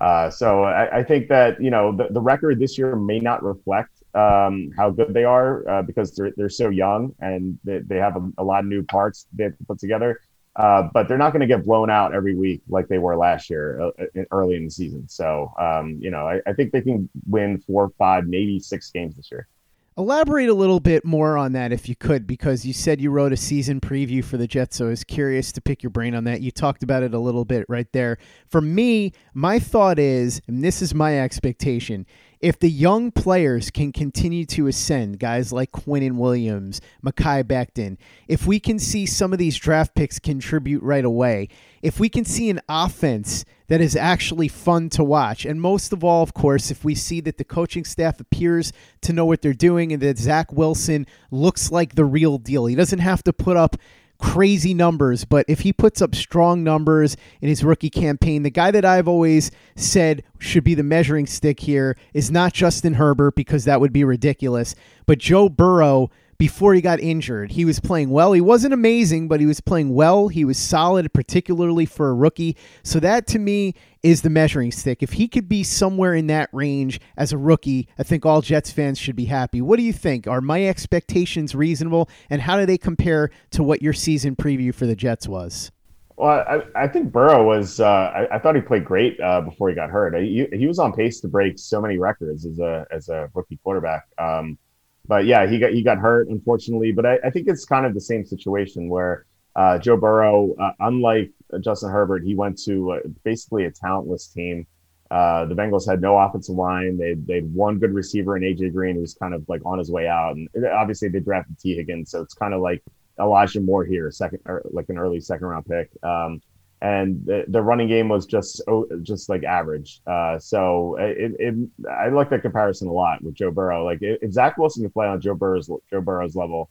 Uh, 0.00 0.30
so 0.30 0.64
I, 0.64 0.98
I, 0.98 1.02
think 1.04 1.28
that 1.28 1.62
you 1.62 1.70
know 1.70 1.96
the, 1.96 2.08
the 2.10 2.20
record 2.20 2.58
this 2.58 2.76
year 2.76 2.96
may 2.96 3.20
not 3.20 3.42
reflect 3.42 4.02
um, 4.14 4.70
how 4.76 4.90
good 4.90 5.14
they 5.14 5.22
are 5.24 5.68
uh, 5.68 5.82
because 5.82 6.14
they're 6.14 6.32
they're 6.36 6.48
so 6.48 6.70
young 6.70 7.14
and 7.20 7.58
they, 7.62 7.78
they 7.78 7.98
have 7.98 8.16
a, 8.16 8.32
a, 8.38 8.44
lot 8.44 8.60
of 8.60 8.66
new 8.66 8.82
parts 8.82 9.26
they 9.32 9.44
have 9.44 9.56
to 9.58 9.64
put 9.64 9.78
together. 9.78 10.20
Uh, 10.56 10.88
but 10.92 11.08
they're 11.08 11.18
not 11.18 11.32
going 11.32 11.40
to 11.40 11.46
get 11.46 11.64
blown 11.64 11.88
out 11.88 12.14
every 12.14 12.34
week 12.34 12.60
like 12.68 12.86
they 12.88 12.98
were 12.98 13.16
last 13.16 13.48
year 13.48 13.80
uh, 13.80 14.22
early 14.32 14.54
in 14.54 14.64
the 14.64 14.70
season. 14.70 15.08
So, 15.08 15.50
um, 15.58 15.98
you 16.00 16.10
know, 16.10 16.28
I, 16.28 16.40
I, 16.46 16.52
think 16.52 16.72
they 16.72 16.82
can 16.82 17.08
win 17.26 17.58
four, 17.58 17.90
five, 17.96 18.26
maybe 18.26 18.58
six 18.58 18.90
games 18.90 19.16
this 19.16 19.30
year. 19.30 19.48
Elaborate 19.98 20.48
a 20.48 20.54
little 20.54 20.80
bit 20.80 21.04
more 21.04 21.36
on 21.36 21.52
that 21.52 21.70
if 21.70 21.86
you 21.86 21.94
could, 21.94 22.26
because 22.26 22.64
you 22.64 22.72
said 22.72 22.98
you 22.98 23.10
wrote 23.10 23.32
a 23.32 23.36
season 23.36 23.78
preview 23.78 24.24
for 24.24 24.38
the 24.38 24.46
Jets. 24.46 24.76
So 24.76 24.86
I 24.86 24.88
was 24.88 25.04
curious 25.04 25.52
to 25.52 25.60
pick 25.60 25.82
your 25.82 25.90
brain 25.90 26.14
on 26.14 26.24
that. 26.24 26.40
You 26.40 26.50
talked 26.50 26.82
about 26.82 27.02
it 27.02 27.12
a 27.12 27.18
little 27.18 27.44
bit 27.44 27.66
right 27.68 27.90
there. 27.92 28.16
For 28.48 28.62
me, 28.62 29.12
my 29.34 29.58
thought 29.58 29.98
is, 29.98 30.40
and 30.46 30.64
this 30.64 30.80
is 30.80 30.94
my 30.94 31.20
expectation, 31.20 32.06
if 32.40 32.58
the 32.58 32.70
young 32.70 33.10
players 33.12 33.70
can 33.70 33.92
continue 33.92 34.46
to 34.46 34.66
ascend, 34.66 35.18
guys 35.18 35.52
like 35.52 35.72
Quinnen 35.72 36.16
Williams, 36.16 36.80
Mekhi 37.04 37.44
Becton, 37.44 37.98
if 38.28 38.46
we 38.46 38.58
can 38.58 38.78
see 38.78 39.04
some 39.04 39.34
of 39.34 39.38
these 39.38 39.58
draft 39.58 39.94
picks 39.94 40.18
contribute 40.18 40.82
right 40.82 41.04
away, 41.04 41.48
if 41.82 41.98
we 41.98 42.08
can 42.08 42.24
see 42.24 42.48
an 42.48 42.60
offense 42.68 43.44
that 43.66 43.80
is 43.80 43.96
actually 43.96 44.48
fun 44.48 44.88
to 44.90 45.02
watch, 45.02 45.44
and 45.44 45.60
most 45.60 45.92
of 45.92 46.04
all, 46.04 46.22
of 46.22 46.32
course, 46.32 46.70
if 46.70 46.84
we 46.84 46.94
see 46.94 47.20
that 47.20 47.38
the 47.38 47.44
coaching 47.44 47.84
staff 47.84 48.20
appears 48.20 48.72
to 49.00 49.12
know 49.12 49.24
what 49.24 49.42
they're 49.42 49.52
doing 49.52 49.92
and 49.92 50.00
that 50.02 50.18
Zach 50.18 50.52
Wilson 50.52 51.06
looks 51.30 51.72
like 51.72 51.94
the 51.94 52.04
real 52.04 52.38
deal, 52.38 52.66
he 52.66 52.76
doesn't 52.76 53.00
have 53.00 53.22
to 53.24 53.32
put 53.32 53.56
up 53.56 53.76
crazy 54.22 54.72
numbers, 54.72 55.24
but 55.24 55.44
if 55.48 55.60
he 55.60 55.72
puts 55.72 56.00
up 56.00 56.14
strong 56.14 56.62
numbers 56.62 57.16
in 57.40 57.48
his 57.48 57.64
rookie 57.64 57.90
campaign, 57.90 58.44
the 58.44 58.50
guy 58.50 58.70
that 58.70 58.84
I've 58.84 59.08
always 59.08 59.50
said 59.74 60.22
should 60.38 60.62
be 60.62 60.74
the 60.74 60.84
measuring 60.84 61.26
stick 61.26 61.58
here 61.58 61.96
is 62.14 62.30
not 62.30 62.52
Justin 62.52 62.94
Herbert 62.94 63.34
because 63.34 63.64
that 63.64 63.80
would 63.80 63.92
be 63.92 64.04
ridiculous, 64.04 64.76
but 65.06 65.18
Joe 65.18 65.48
Burrow 65.48 66.08
before 66.42 66.74
he 66.74 66.80
got 66.80 66.98
injured. 66.98 67.52
He 67.52 67.64
was 67.64 67.78
playing 67.78 68.10
well. 68.10 68.32
He 68.32 68.40
wasn't 68.40 68.74
amazing, 68.74 69.28
but 69.28 69.38
he 69.38 69.46
was 69.46 69.60
playing 69.60 69.94
well. 69.94 70.26
He 70.26 70.44
was 70.44 70.58
solid, 70.58 71.12
particularly 71.12 71.86
for 71.86 72.10
a 72.10 72.14
rookie. 72.14 72.56
So 72.82 72.98
that 72.98 73.28
to 73.28 73.38
me 73.38 73.74
is 74.02 74.22
the 74.22 74.28
measuring 74.28 74.72
stick. 74.72 75.04
If 75.04 75.12
he 75.12 75.28
could 75.28 75.48
be 75.48 75.62
somewhere 75.62 76.14
in 76.14 76.26
that 76.26 76.50
range 76.52 77.00
as 77.16 77.32
a 77.32 77.38
rookie, 77.38 77.86
I 77.96 78.02
think 78.02 78.26
all 78.26 78.40
Jets 78.40 78.72
fans 78.72 78.98
should 78.98 79.14
be 79.14 79.26
happy. 79.26 79.62
What 79.62 79.76
do 79.76 79.84
you 79.84 79.92
think? 79.92 80.26
Are 80.26 80.40
my 80.40 80.66
expectations 80.66 81.54
reasonable? 81.54 82.08
And 82.28 82.42
how 82.42 82.58
do 82.58 82.66
they 82.66 82.76
compare 82.76 83.30
to 83.52 83.62
what 83.62 83.80
your 83.80 83.92
season 83.92 84.34
preview 84.34 84.74
for 84.74 84.86
the 84.86 84.96
Jets 84.96 85.28
was? 85.28 85.70
Well, 86.16 86.44
I, 86.48 86.62
I 86.74 86.88
think 86.88 87.12
Burrow 87.12 87.46
was. 87.46 87.78
Uh, 87.78 87.86
I, 87.86 88.34
I, 88.34 88.38
thought 88.40 88.56
he 88.56 88.62
played 88.62 88.84
great 88.84 89.20
uh, 89.20 89.42
before 89.42 89.68
he 89.68 89.76
got 89.76 89.90
hurt. 89.90 90.20
He, 90.20 90.48
he 90.52 90.66
was 90.66 90.80
on 90.80 90.92
pace 90.92 91.20
to 91.20 91.28
break 91.28 91.56
so 91.56 91.80
many 91.80 91.98
records 91.98 92.46
as 92.46 92.58
a 92.58 92.84
as 92.90 93.08
a 93.10 93.30
rookie 93.32 93.60
quarterback. 93.62 94.08
Um, 94.18 94.58
but 95.06 95.24
yeah, 95.26 95.46
he 95.46 95.58
got 95.58 95.72
he 95.72 95.82
got 95.82 95.98
hurt 95.98 96.28
unfortunately. 96.28 96.92
But 96.92 97.06
I, 97.06 97.18
I 97.24 97.30
think 97.30 97.48
it's 97.48 97.64
kind 97.64 97.86
of 97.86 97.94
the 97.94 98.00
same 98.00 98.24
situation 98.24 98.88
where 98.88 99.26
uh, 99.56 99.78
Joe 99.78 99.96
Burrow, 99.96 100.54
uh, 100.60 100.72
unlike 100.80 101.30
Justin 101.60 101.90
Herbert, 101.90 102.24
he 102.24 102.34
went 102.34 102.60
to 102.64 102.92
uh, 102.92 102.98
basically 103.24 103.66
a 103.66 103.70
talentless 103.70 104.28
team. 104.28 104.66
Uh, 105.10 105.44
the 105.44 105.54
Bengals 105.54 105.86
had 105.86 106.00
no 106.00 106.16
offensive 106.16 106.54
line. 106.54 106.96
They 106.96 107.14
they 107.14 107.34
had 107.36 107.54
one 107.54 107.78
good 107.78 107.92
receiver 107.92 108.36
in 108.36 108.42
AJ 108.42 108.72
Green, 108.72 108.96
who's 108.96 109.14
kind 109.14 109.34
of 109.34 109.44
like 109.48 109.60
on 109.66 109.78
his 109.78 109.90
way 109.90 110.08
out, 110.08 110.36
and 110.36 110.48
obviously 110.66 111.08
they 111.08 111.20
drafted 111.20 111.58
Tee 111.58 111.74
Higgins, 111.74 112.10
so 112.10 112.22
it's 112.22 112.34
kind 112.34 112.54
of 112.54 112.62
like 112.62 112.82
Elijah 113.20 113.60
Moore 113.60 113.84
here, 113.84 114.10
second 114.10 114.40
or 114.46 114.62
like 114.70 114.88
an 114.88 114.96
early 114.96 115.20
second 115.20 115.46
round 115.46 115.66
pick. 115.66 115.90
Um, 116.02 116.40
and 116.82 117.24
the, 117.24 117.44
the, 117.46 117.62
running 117.62 117.86
game 117.86 118.08
was 118.08 118.26
just 118.26 118.60
oh, 118.66 118.88
just 119.02 119.28
like 119.28 119.44
average. 119.44 120.00
Uh, 120.04 120.36
so 120.40 120.96
it, 120.98 121.32
it, 121.38 121.54
I 121.88 122.08
like 122.08 122.28
that 122.30 122.42
comparison 122.42 122.88
a 122.88 122.92
lot 122.92 123.22
with 123.22 123.34
Joe 123.34 123.52
Burrow. 123.52 123.84
Like 123.84 123.98
if 124.02 124.32
Zach 124.32 124.58
Wilson 124.58 124.82
can 124.82 124.90
play 124.90 125.06
on 125.06 125.20
Joe 125.20 125.36
Burrow's 125.36 125.70
Joe 125.88 126.00
Burrow's 126.00 126.34
level, 126.34 126.70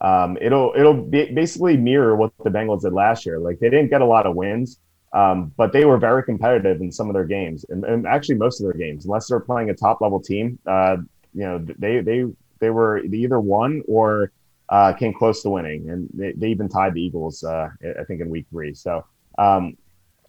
um, 0.00 0.36
it'll 0.40 0.72
it'll 0.76 0.94
basically 0.94 1.76
mirror 1.76 2.16
what 2.16 2.32
the 2.42 2.50
Bengals 2.50 2.82
did 2.82 2.92
last 2.92 3.24
year. 3.24 3.38
Like 3.38 3.60
they 3.60 3.70
didn't 3.70 3.90
get 3.90 4.00
a 4.00 4.04
lot 4.04 4.26
of 4.26 4.34
wins, 4.34 4.80
um, 5.12 5.52
but 5.56 5.72
they 5.72 5.84
were 5.84 5.96
very 5.96 6.24
competitive 6.24 6.80
in 6.80 6.90
some 6.90 7.08
of 7.08 7.14
their 7.14 7.24
games, 7.24 7.64
and, 7.68 7.84
and 7.84 8.04
actually 8.04 8.34
most 8.34 8.60
of 8.60 8.64
their 8.64 8.74
games, 8.76 9.04
unless 9.04 9.28
they're 9.28 9.38
playing 9.38 9.70
a 9.70 9.74
top 9.74 10.00
level 10.00 10.20
team. 10.20 10.58
Uh, 10.66 10.96
you 11.34 11.44
know, 11.44 11.64
they 11.78 12.00
they 12.00 12.24
they 12.58 12.70
were 12.70 12.98
either 12.98 13.38
won 13.38 13.80
or 13.86 14.32
uh, 14.68 14.92
came 14.92 15.14
close 15.14 15.40
to 15.42 15.50
winning, 15.50 15.88
and 15.88 16.08
they, 16.12 16.32
they 16.32 16.48
even 16.48 16.68
tied 16.68 16.94
the 16.94 17.00
Eagles, 17.00 17.44
uh, 17.44 17.68
I 18.00 18.02
think, 18.04 18.20
in 18.20 18.28
week 18.28 18.46
three. 18.50 18.74
So 18.74 19.04
um, 19.38 19.76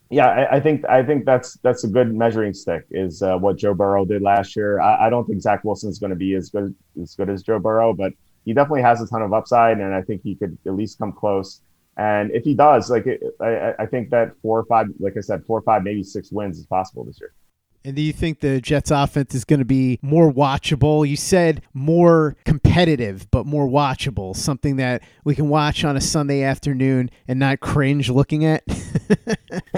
yeah, 0.09 0.27
I, 0.27 0.57
I, 0.57 0.59
think 0.59 0.85
I 0.87 1.03
think 1.03 1.25
that's 1.25 1.57
that's 1.63 1.83
a 1.83 1.87
good 1.87 2.13
measuring 2.13 2.53
stick. 2.53 2.85
Is 2.91 3.23
uh, 3.23 3.37
what 3.37 3.57
Joe 3.57 3.73
Burrow 3.73 4.05
did 4.05 4.21
last 4.21 4.55
year. 4.55 4.79
I, 4.79 5.07
I 5.07 5.09
don't 5.09 5.25
think 5.25 5.41
Zach 5.41 5.63
Wilson 5.63 5.89
is 5.89 5.99
going 5.99 6.11
to 6.11 6.15
be 6.15 6.35
as 6.35 6.49
good 6.49 6.75
as 7.01 7.15
good 7.15 7.29
as 7.29 7.41
Joe 7.41 7.59
Burrow, 7.59 7.93
but 7.93 8.13
he 8.45 8.53
definitely 8.53 8.81
has 8.83 9.01
a 9.01 9.07
ton 9.07 9.21
of 9.21 9.33
upside, 9.33 9.79
and 9.79 9.93
I 9.93 10.01
think 10.01 10.21
he 10.23 10.35
could 10.35 10.57
at 10.65 10.73
least 10.73 10.99
come 10.99 11.13
close. 11.13 11.61
And 11.97 12.31
if 12.31 12.43
he 12.43 12.53
does, 12.53 12.89
like 12.89 13.07
I, 13.39 13.73
I 13.79 13.85
think 13.85 14.09
that 14.09 14.33
four 14.41 14.59
or 14.59 14.65
five, 14.65 14.87
like 14.99 15.15
I 15.17 15.21
said, 15.21 15.45
four 15.45 15.59
or 15.59 15.61
five, 15.61 15.83
maybe 15.83 16.03
six 16.03 16.31
wins 16.31 16.57
is 16.59 16.65
possible 16.65 17.03
this 17.03 17.19
year. 17.19 17.33
And 17.85 17.97
do 17.97 18.01
you 18.01 18.13
think 18.13 18.39
the 18.39 18.61
Jets 18.61 18.91
offense 18.91 19.35
is 19.35 19.43
going 19.43 19.59
to 19.59 19.65
be 19.65 19.99
more 20.01 20.31
watchable? 20.31 21.07
You 21.07 21.17
said 21.17 21.61
more 21.73 22.37
competitive, 22.45 23.29
but 23.29 23.45
more 23.45 23.67
watchable, 23.67 24.35
something 24.35 24.77
that 24.77 25.03
we 25.25 25.35
can 25.35 25.49
watch 25.49 25.83
on 25.83 25.97
a 25.97 26.01
Sunday 26.01 26.43
afternoon 26.43 27.09
and 27.27 27.39
not 27.39 27.59
cringe 27.59 28.09
looking 28.09 28.45
at. 28.45 28.63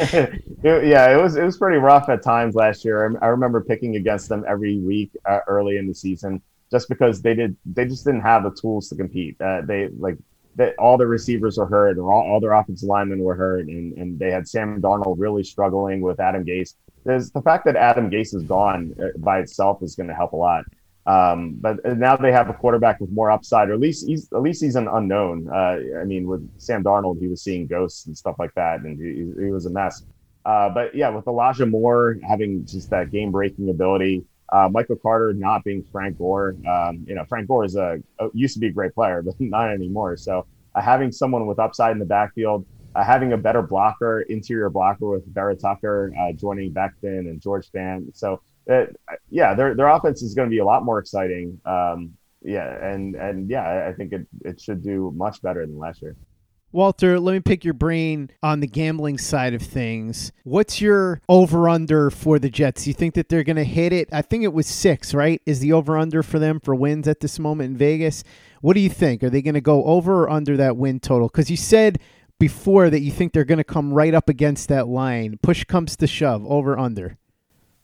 yeah, 0.64 1.18
it 1.18 1.22
was 1.22 1.36
it 1.36 1.44
was 1.44 1.58
pretty 1.58 1.78
rough 1.78 2.08
at 2.10 2.22
times 2.22 2.54
last 2.54 2.86
year. 2.86 3.18
I, 3.22 3.28
remember 3.28 3.62
picking 3.62 3.96
against 3.96 4.30
them 4.30 4.46
every 4.48 4.78
week 4.78 5.12
uh, 5.26 5.40
early 5.48 5.78
in 5.78 5.88
the 5.88 5.96
season 5.96 6.42
just 6.72 6.88
because 6.90 7.22
they 7.22 7.34
did 7.34 7.56
they 7.66 7.86
just 7.86 8.06
didn't 8.06 8.22
have 8.22 8.44
the 8.44 8.52
tools 8.52 8.88
to 8.90 8.96
compete. 8.96 9.40
Uh, 9.42 9.62
they 9.62 9.88
like 9.98 10.18
that 10.56 10.76
all 10.78 10.98
the 10.98 11.08
receivers 11.08 11.58
were 11.58 11.66
hurt, 11.66 11.98
or 11.98 12.12
all, 12.12 12.32
all 12.32 12.40
their 12.40 12.54
offensive 12.54 12.88
linemen 12.88 13.20
were 13.20 13.36
hurt, 13.36 13.68
and, 13.68 13.94
and 13.98 14.18
they 14.20 14.32
had 14.32 14.48
Sam 14.48 14.82
Darnold 14.82 15.16
really 15.20 15.44
struggling 15.44 16.02
with 16.02 16.20
Adam 16.20 16.46
Gase 16.46 16.76
there's 17.06 17.32
the 17.32 17.42
fact 17.42 17.66
that 17.66 17.76
Adam 17.76 18.10
Gase 18.10 18.36
is 18.36 18.44
gone 18.44 18.94
uh, 19.00 19.18
by 19.18 19.40
itself 19.40 19.82
is 19.82 19.96
going 19.96 20.10
to 20.10 20.16
help 20.16 20.34
a 20.34 20.36
lot. 20.36 20.66
Um, 21.06 21.58
but 21.62 21.86
now 21.86 22.18
they 22.18 22.32
have 22.32 22.50
a 22.50 22.54
quarterback 22.54 23.00
with 23.00 23.12
more 23.12 23.30
upside, 23.30 23.70
or 23.70 23.74
at 23.74 23.80
least 23.80 24.08
he's 24.08 24.28
at 24.34 24.42
least 24.42 24.62
he's 24.62 24.76
an 24.76 24.88
unknown. 24.88 25.48
Uh, 25.48 26.02
I 26.02 26.04
mean, 26.04 26.28
with 26.28 26.50
Sam 26.58 26.84
Darnold, 26.84 27.20
he 27.20 27.28
was 27.28 27.44
seeing 27.44 27.68
ghosts 27.68 28.08
and 28.08 28.18
stuff 28.18 28.36
like 28.40 28.54
that, 28.56 28.80
and 28.82 29.00
he, 29.00 29.44
he 29.46 29.52
was 29.52 29.68
a 29.68 29.70
mess. 29.70 30.04
Uh, 30.46 30.70
but 30.70 30.96
yeah, 30.96 31.10
with 31.10 31.28
Elijah 31.28 31.68
Moore 31.68 32.18
having 32.28 32.66
just 32.66 32.90
that 32.90 33.12
game 33.12 33.32
breaking 33.32 33.70
ability, 33.70 34.26
uh, 34.56 34.70
Michael 34.70 34.96
Carter 34.96 35.34
not 35.34 35.66
being 35.66 35.84
Frank 35.92 36.18
Gore, 36.18 36.56
um, 36.66 37.04
you 37.06 37.14
know, 37.14 37.26
Frank 37.26 37.48
Gore 37.50 37.66
is 37.66 37.76
a, 37.76 38.00
used 38.34 38.54
to 38.54 38.60
be 38.62 38.68
a 38.68 38.72
great 38.72 38.94
player, 38.94 39.22
but 39.26 39.36
not 39.40 39.70
anymore. 39.70 40.16
So 40.16 40.46
uh, 40.74 40.82
having 40.82 41.12
someone 41.12 41.46
with 41.46 41.60
upside 41.60 41.92
in 41.92 42.00
the 42.00 42.06
backfield, 42.06 42.66
uh, 42.96 43.04
having 43.04 43.34
a 43.34 43.38
better 43.38 43.62
blocker, 43.62 44.22
interior 44.22 44.70
blocker 44.70 45.08
with 45.08 45.26
Vera 45.34 45.56
Tucker 45.56 46.14
uh, 46.18 46.32
joining 46.32 46.72
Becton 46.72 47.30
and 47.30 47.42
George 47.42 47.70
Fant. 47.70 48.16
So, 48.16 48.42
uh, 48.72 48.86
yeah, 49.30 49.54
their 49.54 49.76
their 49.76 49.90
offense 49.90 50.22
is 50.22 50.34
going 50.34 50.48
to 50.48 50.50
be 50.50 50.60
a 50.60 50.66
lot 50.66 50.86
more 50.86 51.00
exciting. 51.00 51.60
Um, 51.66 52.14
yeah, 52.42 52.82
and 52.82 53.16
and 53.16 53.50
yeah, 53.50 53.88
I 53.90 53.92
think 53.92 54.14
it 54.14 54.26
it 54.46 54.62
should 54.62 54.82
do 54.82 55.12
much 55.18 55.42
better 55.42 55.66
than 55.66 55.78
last 55.78 56.02
year. 56.02 56.16
Walter, 56.76 57.22
let 57.22 57.32
me 57.32 57.40
pick 57.40 57.64
your 57.64 57.74
brain 57.74 58.30
on 58.44 58.60
the 58.60 58.68
gambling 58.68 59.18
side 59.18 59.54
of 59.54 59.62
things. 59.62 60.34
What's 60.44 60.82
your 60.82 61.22
over 61.30 61.70
under 61.70 62.10
for 62.10 62.38
the 62.38 62.50
Jets? 62.50 62.86
You 62.86 62.94
think 62.94 63.14
that 63.14 63.30
they're 63.30 63.46
going 63.46 63.56
to 63.56 63.64
hit 63.64 63.94
it? 63.94 64.10
I 64.12 64.22
think 64.22 64.44
it 64.44 64.52
was 64.52 64.68
six, 64.68 65.14
right? 65.14 65.42
Is 65.46 65.62
the 65.62 65.72
over 65.72 65.98
under 65.98 66.22
for 66.22 66.38
them 66.38 66.60
for 66.60 66.76
wins 66.76 67.08
at 67.08 67.22
this 67.22 67.40
moment 67.40 67.72
in 67.72 67.78
Vegas? 67.78 68.26
What 68.60 68.74
do 68.74 68.82
you 68.82 68.90
think? 68.90 69.24
Are 69.24 69.30
they 69.30 69.42
going 69.42 69.54
to 69.54 69.62
go 69.62 69.86
over 69.86 70.26
or 70.26 70.30
under 70.30 70.58
that 70.58 70.76
win 70.76 71.00
total? 71.00 71.30
Because 71.30 71.50
you 71.50 71.56
said 71.56 71.98
before 72.40 72.90
that 72.90 73.00
you 73.00 73.10
think 73.10 73.32
they're 73.32 73.46
going 73.46 73.58
to 73.58 73.64
come 73.64 73.94
right 73.94 74.14
up 74.14 74.28
against 74.28 74.68
that 74.68 74.90
line. 74.90 75.40
Push 75.42 75.64
comes 75.64 75.96
to 75.96 76.08
shove, 76.08 76.46
over 76.46 76.78
under. 76.78 77.18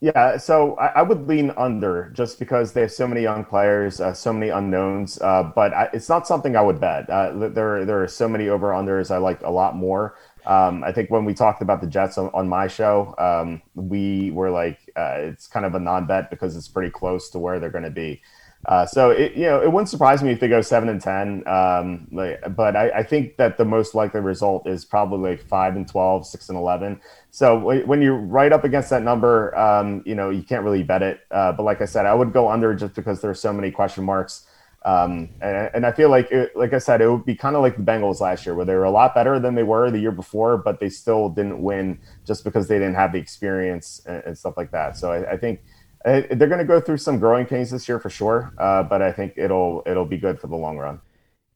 Yeah, 0.04 0.38
so 0.38 0.76
I, 0.78 0.88
I 0.88 1.02
would 1.04 1.28
lean 1.28 1.52
under 1.58 2.10
just 2.16 2.40
because 2.40 2.74
they 2.74 2.82
have 2.82 2.92
so 2.92 3.08
many 3.08 3.22
young 3.22 3.46
players, 3.46 4.02
uh, 4.02 4.14
so 4.16 4.34
many 4.34 4.50
unknowns. 4.50 5.22
Uh, 5.22 5.52
but 5.56 5.74
I, 5.76 5.90
it's 5.94 6.10
not 6.10 6.26
something 6.26 6.56
I 6.56 6.62
would 6.62 6.80
bet. 6.80 7.08
Uh, 7.08 7.50
there, 7.50 7.86
there 7.86 8.02
are 8.04 8.08
so 8.08 8.28
many 8.28 8.50
over 8.50 8.70
unders 8.72 9.12
I 9.12 9.18
like 9.18 9.42
a 9.44 9.52
lot 9.52 9.76
more. 9.76 10.16
Um, 10.48 10.84
I 10.84 10.92
think 10.92 11.12
when 11.12 11.24
we 11.24 11.36
talked 11.36 11.62
about 11.62 11.82
the 11.82 11.88
Jets 11.88 12.18
on, 12.18 12.32
on 12.34 12.50
my 12.50 12.66
show, 12.68 13.14
um, 13.20 13.62
we 13.76 14.32
were 14.32 14.50
like, 14.50 14.80
uh, 14.96 15.18
it's 15.20 15.46
kind 15.46 15.68
of 15.68 15.76
a 15.76 15.80
non 15.80 16.08
bet 16.08 16.32
because 16.32 16.58
it's 16.58 16.68
pretty 16.68 16.90
close 16.90 17.30
to 17.30 17.40
where 17.40 17.60
they're 17.60 17.70
going 17.70 17.84
to 17.84 17.92
be. 17.92 18.24
Uh, 18.65 18.86
so 18.86 19.10
it, 19.10 19.34
you 19.34 19.45
know, 19.45 19.62
it 19.62 19.71
wouldn't 19.71 19.89
surprise 19.89 20.21
me 20.21 20.32
if 20.32 20.39
they 20.39 20.47
go 20.47 20.62
seven 20.62 20.88
and 20.88 21.02
ten. 21.02 21.47
Um, 21.47 22.08
like, 22.12 22.39
but 22.56 22.76
I, 22.76 22.89
I, 22.89 23.04
think 23.04 23.38
that 23.38 23.58
the 23.58 23.65
most 23.65 23.95
likely 23.95 24.19
result 24.21 24.67
is 24.67 24.86
probably 24.86 25.32
like 25.32 25.41
five 25.41 25.76
and 25.76 25.88
12, 25.88 26.28
6 26.28 26.50
and 26.50 26.58
eleven. 26.58 27.02
So 27.32 27.58
when 27.58 28.02
you're 28.04 28.17
right 28.17 28.54
up 28.54 28.63
against 28.63 28.91
that 28.91 29.02
number, 29.02 29.58
um, 29.58 30.04
you 30.06 30.13
know, 30.13 30.30
you 30.30 30.43
can't 30.43 30.63
really 30.63 30.84
bet 30.84 31.02
it. 31.02 31.21
Uh, 31.32 31.54
but 31.54 31.63
like 31.63 31.82
I 31.82 31.86
said, 31.86 32.06
I 32.06 32.13
would 32.13 32.34
go 32.34 32.50
under 32.50 32.76
just 32.76 32.93
because 32.93 33.19
there 33.19 33.32
are 33.32 33.36
so 33.36 33.52
many 33.52 33.71
question 33.71 34.04
marks. 34.04 34.45
Um, 34.84 35.30
and, 35.41 35.69
and, 35.76 35.86
I 35.86 35.91
feel 35.91 36.10
like, 36.10 36.32
it, 36.32 36.56
like 36.56 36.74
I 36.74 36.80
said, 36.80 37.02
it 37.02 37.10
would 37.10 37.24
be 37.24 37.36
kind 37.36 37.56
of 37.56 37.62
like 37.62 37.78
the 37.78 37.84
Bengals 37.84 38.19
last 38.19 38.47
year, 38.47 38.56
where 38.56 38.65
they 38.65 38.74
were 38.74 38.84
a 38.84 38.91
lot 38.91 39.13
better 39.13 39.39
than 39.39 39.54
they 39.54 39.62
were 39.62 39.91
the 39.91 40.00
year 40.00 40.12
before, 40.12 40.58
but 40.58 40.80
they 40.80 40.89
still 40.89 41.30
didn't 41.30 41.62
win 41.62 42.00
just 42.26 42.43
because 42.43 42.67
they 42.67 42.80
didn't 42.80 42.95
have 42.95 43.12
the 43.12 43.19
experience 43.19 44.02
and, 44.08 44.24
and 44.26 44.38
stuff 44.38 44.58
like 44.58 44.71
that. 44.71 44.97
So 44.97 45.12
I, 45.12 45.34
I 45.34 45.38
think 45.38 45.62
they're 46.04 46.48
going 46.48 46.60
to 46.60 46.66
go 46.66 46.82
through 46.82 46.98
some 46.98 47.20
growing 47.20 47.46
pains 47.46 47.72
this 47.72 47.88
year 47.88 48.00
for 48.00 48.10
sure, 48.10 48.54
uh, 48.58 48.84
but 48.84 49.02
I 49.02 49.12
think 49.12 49.34
it'll 49.38 49.84
it'll 49.86 50.06
be 50.06 50.18
good 50.18 50.40
for 50.40 50.48
the 50.48 50.56
long 50.56 50.78
run. 50.78 51.00